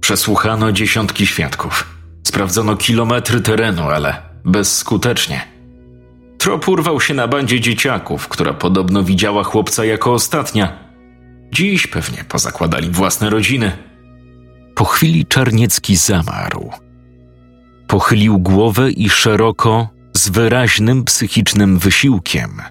przesłuchano 0.00 0.72
dziesiątki 0.72 1.26
świadków. 1.26 1.86
Sprawdzono 2.26 2.76
kilometry 2.76 3.40
terenu, 3.40 3.82
ale 3.82 4.22
bezskutecznie. 4.44 5.40
Trop 6.38 6.68
urwał 6.68 7.00
się 7.00 7.14
na 7.14 7.28
bandzie 7.28 7.60
dzieciaków, 7.60 8.28
która 8.28 8.52
podobno 8.52 9.02
widziała 9.04 9.44
chłopca 9.44 9.84
jako 9.84 10.12
ostatnia. 10.12 10.78
Dziś 11.52 11.86
pewnie 11.86 12.24
pozakładali 12.24 12.90
własne 12.90 13.30
rodziny. 13.30 13.72
Po 14.74 14.84
chwili 14.84 15.26
Czarniecki 15.26 15.96
zamarł. 15.96 16.70
Pochylił 17.86 18.38
głowę 18.38 18.90
i 18.90 19.10
szeroko, 19.10 19.88
z 20.16 20.28
wyraźnym 20.28 21.04
psychicznym 21.04 21.78
wysiłkiem, 21.78 22.62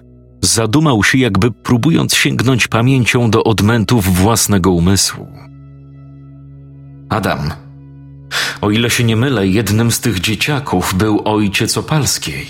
zadumał 0.48 1.04
się, 1.04 1.18
jakby 1.18 1.50
próbując 1.50 2.14
sięgnąć 2.14 2.68
pamięcią 2.68 3.30
do 3.30 3.44
odmętów 3.44 4.16
własnego 4.16 4.70
umysłu. 4.70 5.26
Adam, 7.08 7.50
o 8.60 8.70
ile 8.70 8.90
się 8.90 9.04
nie 9.04 9.16
mylę, 9.16 9.46
jednym 9.46 9.90
z 9.90 10.00
tych 10.00 10.20
dzieciaków 10.20 10.94
był 10.94 11.22
ojciec 11.24 11.78
Opalskiej, 11.78 12.46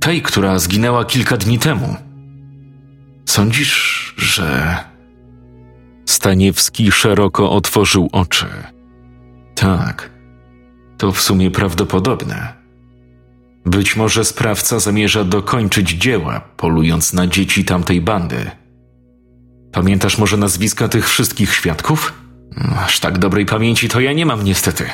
tej, 0.00 0.22
która 0.22 0.58
zginęła 0.58 1.04
kilka 1.04 1.36
dni 1.36 1.58
temu. 1.58 1.96
Sądzisz, 3.24 4.14
że. 4.16 4.76
Staniewski 6.06 6.92
szeroko 6.92 7.50
otworzył 7.50 8.08
oczy. 8.12 8.46
Tak, 9.54 10.10
to 10.98 11.12
w 11.12 11.20
sumie 11.20 11.50
prawdopodobne. 11.50 12.57
Być 13.68 13.96
może 13.96 14.24
sprawca 14.24 14.80
zamierza 14.80 15.24
dokończyć 15.24 15.90
dzieła, 15.90 16.40
polując 16.40 17.12
na 17.12 17.26
dzieci 17.26 17.64
tamtej 17.64 18.00
bandy. 18.00 18.50
Pamiętasz 19.72 20.18
może 20.18 20.36
nazwiska 20.36 20.88
tych 20.88 21.08
wszystkich 21.08 21.54
świadków? 21.54 22.12
Aż 22.84 23.00
tak 23.00 23.18
dobrej 23.18 23.46
pamięci 23.46 23.88
to 23.88 24.00
ja 24.00 24.12
nie 24.12 24.26
mam 24.26 24.44
niestety. 24.44 24.84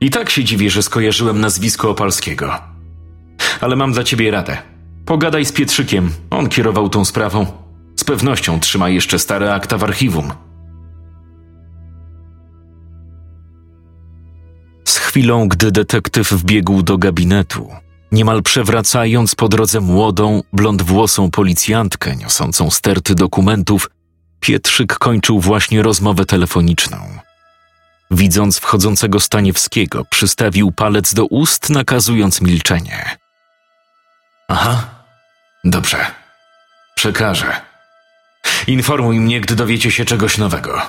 I 0.00 0.10
tak 0.10 0.30
się 0.30 0.44
dziwię, 0.44 0.70
że 0.70 0.82
skojarzyłem 0.82 1.40
nazwisko 1.40 1.90
Opalskiego. 1.90 2.54
Ale 3.60 3.76
mam 3.76 3.92
dla 3.92 4.04
ciebie 4.04 4.30
radę. 4.30 4.58
Pogadaj 5.06 5.44
z 5.44 5.52
Pietrzykiem, 5.52 6.10
on 6.30 6.48
kierował 6.48 6.88
tą 6.88 7.04
sprawą. 7.04 7.46
Z 7.96 8.04
pewnością 8.04 8.60
trzyma 8.60 8.88
jeszcze 8.88 9.18
stare 9.18 9.54
akta 9.54 9.78
w 9.78 9.84
archiwum. 9.84 10.32
Z 14.84 14.98
chwilą, 14.98 15.48
gdy 15.48 15.72
detektyw 15.72 16.32
wbiegł 16.32 16.82
do 16.82 16.98
gabinetu, 16.98 17.70
niemal 18.12 18.42
przewracając 18.42 19.34
po 19.34 19.48
drodze 19.48 19.80
młodą, 19.80 20.42
blondwłosą 20.52 21.30
policjantkę 21.30 22.16
niosącą 22.16 22.70
sterty 22.70 23.14
dokumentów, 23.14 23.88
Pietrzyk 24.40 24.98
kończył 24.98 25.40
właśnie 25.40 25.82
rozmowę 25.82 26.24
telefoniczną. 26.24 27.18
Widząc 28.10 28.58
wchodzącego 28.58 29.20
Staniewskiego, 29.20 30.04
przystawił 30.04 30.72
palec 30.72 31.14
do 31.14 31.24
ust, 31.24 31.70
nakazując 31.70 32.40
milczenie. 32.40 33.16
Aha, 34.48 34.84
dobrze. 35.64 36.06
Przekażę. 36.94 37.60
Informuj 38.66 39.20
mnie, 39.20 39.40
gdy 39.40 39.56
dowiecie 39.56 39.90
się 39.90 40.04
czegoś 40.04 40.38
nowego. 40.38 40.82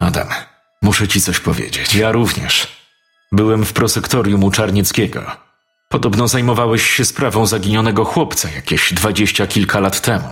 Adam, 0.00 0.28
muszę 0.82 1.08
ci 1.08 1.20
coś 1.20 1.40
powiedzieć. 1.40 1.94
Ja 1.94 2.12
również. 2.12 2.77
Byłem 3.32 3.64
w 3.64 3.72
prosektorium 3.72 4.44
u 4.44 4.50
Czarnieckiego. 4.50 5.22
Podobno 5.88 6.28
zajmowałeś 6.28 6.90
się 6.90 7.04
sprawą 7.04 7.46
zaginionego 7.46 8.04
chłopca 8.04 8.50
jakieś 8.50 8.94
dwadzieścia 8.94 9.46
kilka 9.46 9.80
lat 9.80 10.00
temu. 10.00 10.28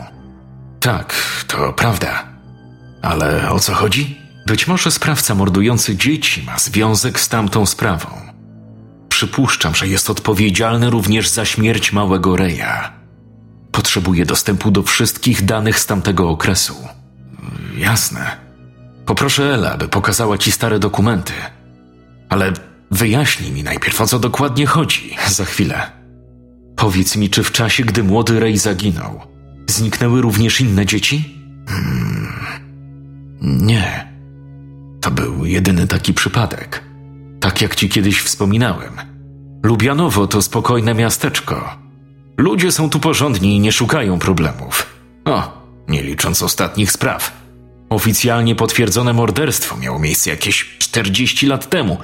Tak, 0.80 1.14
to 1.46 1.72
prawda. 1.72 2.24
Ale 3.02 3.50
o 3.50 3.60
co 3.60 3.74
chodzi? 3.74 4.18
Być 4.46 4.66
może 4.66 4.90
sprawca 4.90 5.34
mordujący 5.34 5.96
dzieci 5.96 6.42
ma 6.42 6.58
związek 6.58 7.20
z 7.20 7.28
tamtą 7.28 7.66
sprawą. 7.66 8.08
Przypuszczam, 9.08 9.74
że 9.74 9.88
jest 9.88 10.10
odpowiedzialny 10.10 10.90
również 10.90 11.28
za 11.28 11.44
śmierć 11.44 11.92
małego 11.92 12.36
Reja. 12.36 12.92
Potrzebuję 13.72 14.26
dostępu 14.26 14.70
do 14.70 14.82
wszystkich 14.82 15.44
danych 15.44 15.80
z 15.80 15.86
tamtego 15.86 16.30
okresu. 16.30 16.74
Jasne. 17.76 18.36
Poproszę 19.06 19.54
Ela, 19.54 19.72
aby 19.72 19.88
pokazała 19.88 20.38
ci 20.38 20.52
stare 20.52 20.78
dokumenty. 20.78 21.32
Ale 22.28 22.52
wyjaśnij 22.90 23.52
mi 23.52 23.62
najpierw, 23.62 24.00
o 24.00 24.06
co 24.06 24.18
dokładnie 24.18 24.66
chodzi. 24.66 25.16
Za 25.28 25.44
chwilę. 25.44 25.90
Powiedz 26.76 27.16
mi, 27.16 27.30
czy 27.30 27.42
w 27.42 27.52
czasie, 27.52 27.84
gdy 27.84 28.04
młody 28.04 28.40
Rej 28.40 28.58
zaginął, 28.58 29.20
zniknęły 29.66 30.22
również 30.22 30.60
inne 30.60 30.86
dzieci? 30.86 31.38
Hmm. 31.68 32.32
Nie. 33.40 34.12
To 35.00 35.10
był 35.10 35.44
jedyny 35.44 35.86
taki 35.86 36.14
przypadek. 36.14 36.82
Tak 37.40 37.62
jak 37.62 37.74
ci 37.74 37.88
kiedyś 37.88 38.20
wspominałem. 38.20 38.92
Lubianowo 39.62 40.26
to 40.26 40.42
spokojne 40.42 40.94
miasteczko. 40.94 41.78
Ludzie 42.38 42.72
są 42.72 42.90
tu 42.90 43.00
porządni 43.00 43.56
i 43.56 43.60
nie 43.60 43.72
szukają 43.72 44.18
problemów. 44.18 44.86
O, 45.24 45.62
nie 45.88 46.02
licząc 46.02 46.42
ostatnich 46.42 46.92
spraw. 46.92 47.32
Oficjalnie 47.88 48.54
potwierdzone 48.54 49.12
morderstwo 49.12 49.76
miało 49.76 49.98
miejsce 49.98 50.30
jakieś 50.30 50.76
40 50.78 51.46
lat 51.46 51.70
temu, 51.70 51.98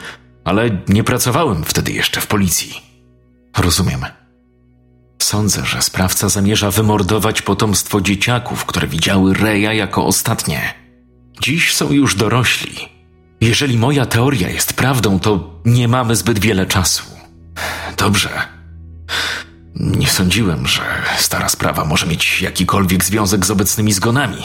ale 0.45 0.83
nie 0.89 1.05
pracowałem 1.05 1.65
wtedy 1.65 1.93
jeszcze 1.93 2.21
w 2.21 2.27
policji. 2.27 2.81
Rozumiem. 3.59 4.07
Sądzę, 5.23 5.67
że 5.67 5.83
sprawca 5.83 6.29
zamierza 6.29 6.71
wymordować 6.71 7.43
potomstwo 7.43 8.01
dzieciaków, 8.01 8.65
które 8.65 8.89
widziały 8.89 9.35
Reja 9.35 9.73
jako 9.73 10.07
ostatnie. 10.07 10.75
Dziś 11.41 11.75
są 11.75 11.93
już 11.93 12.15
dorośli. 12.15 12.89
Jeżeli 13.41 13.79
moja 13.79 14.07
teoria 14.07 14.49
jest 14.49 14.73
prawdą, 14.73 15.21
to 15.21 15.61
nie 15.65 15.89
mamy 15.89 16.17
zbyt 16.17 16.39
wiele 16.39 16.67
czasu. 16.67 17.05
Dobrze. 17.97 18.31
Nie 19.75 20.07
sądziłem, 20.07 20.67
że 20.67 20.83
stara 21.19 21.49
sprawa 21.49 21.85
może 21.85 22.07
mieć 22.07 22.43
jakikolwiek 22.43 23.05
związek 23.05 23.47
z 23.47 23.51
obecnymi 23.51 23.93
zgonami. 23.93 24.43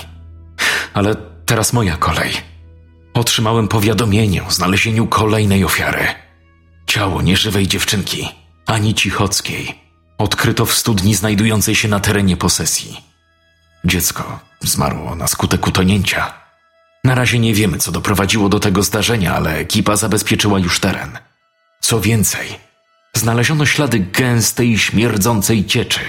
Ale 0.93 1.16
teraz 1.45 1.74
moja 1.74 1.98
kolej. 1.98 2.32
Otrzymałem 3.18 3.68
powiadomienie 3.68 4.43
o 4.43 4.51
znalezieniu 4.51 5.07
kolejnej 5.07 5.65
ofiary. 5.65 6.07
Ciało 6.88 7.22
nieżywej 7.22 7.68
dziewczynki, 7.68 8.30
Ani 8.65 8.93
Cichockiej, 8.93 9.82
odkryto 10.18 10.65
w 10.65 10.74
studni 10.74 11.15
znajdującej 11.15 11.76
się 11.76 11.88
na 11.88 11.99
terenie 11.99 12.38
posesji. 12.38 13.01
Dziecko 13.86 14.39
zmarło 14.59 15.15
na 15.15 15.28
skutek 15.28 15.68
utonięcia. 15.68 16.34
Na 17.03 17.15
razie 17.15 17.39
nie 17.39 17.53
wiemy, 17.53 17.78
co 17.78 17.91
doprowadziło 17.91 18.49
do 18.49 18.59
tego 18.59 18.84
zdarzenia, 18.84 19.36
ale 19.36 19.57
ekipa 19.57 19.95
zabezpieczyła 19.95 20.59
już 20.59 20.80
teren. 20.80 21.18
Co 21.82 22.01
więcej, 22.01 22.59
znaleziono 23.13 23.65
ślady 23.65 23.99
gęstej, 23.99 24.78
śmierdzącej 24.78 25.65
cieczy, 25.65 26.01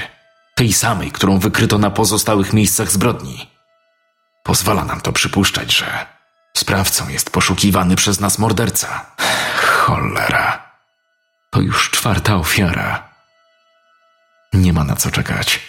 tej 0.54 0.72
samej, 0.72 1.12
którą 1.12 1.38
wykryto 1.38 1.78
na 1.78 1.90
pozostałych 1.90 2.52
miejscach 2.52 2.90
zbrodni. 2.90 3.50
Pozwala 4.42 4.84
nam 4.84 5.00
to 5.00 5.12
przypuszczać, 5.12 5.76
że 5.76 6.17
sprawcą 6.58 7.08
jest 7.08 7.30
poszukiwany 7.30 7.96
przez 7.96 8.20
nas 8.20 8.38
morderca. 8.38 9.06
Cholera. 9.62 10.72
To 11.50 11.60
już 11.60 11.90
czwarta 11.90 12.36
ofiara. 12.36 13.08
Nie 14.52 14.72
ma 14.72 14.84
na 14.84 14.96
co 14.96 15.10
czekać. 15.10 15.60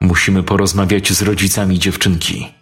Musimy 0.00 0.42
porozmawiać 0.42 1.12
z 1.12 1.22
rodzicami 1.22 1.78
dziewczynki. 1.78 2.54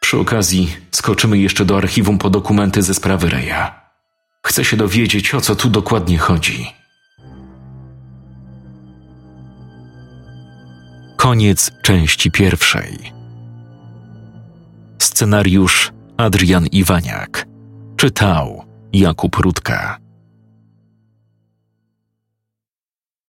Przy 0.00 0.18
okazji 0.18 0.76
skoczymy 0.90 1.38
jeszcze 1.38 1.64
do 1.64 1.76
archiwum 1.76 2.18
po 2.18 2.30
dokumenty 2.30 2.82
ze 2.82 2.94
sprawy 2.94 3.30
Reja. 3.30 3.80
Chcę 4.46 4.64
się 4.64 4.76
dowiedzieć, 4.76 5.34
o 5.34 5.40
co 5.40 5.56
tu 5.56 5.68
dokładnie 5.68 6.18
chodzi. 6.18 6.72
Koniec 11.16 11.70
części 11.82 12.30
pierwszej. 12.30 13.12
Scenariusz 14.98 15.92
Adrian 16.16 16.66
Iwaniak. 16.66 17.46
Czytał 17.96 18.64
Jakub 18.92 19.36
Rutka. 19.36 20.05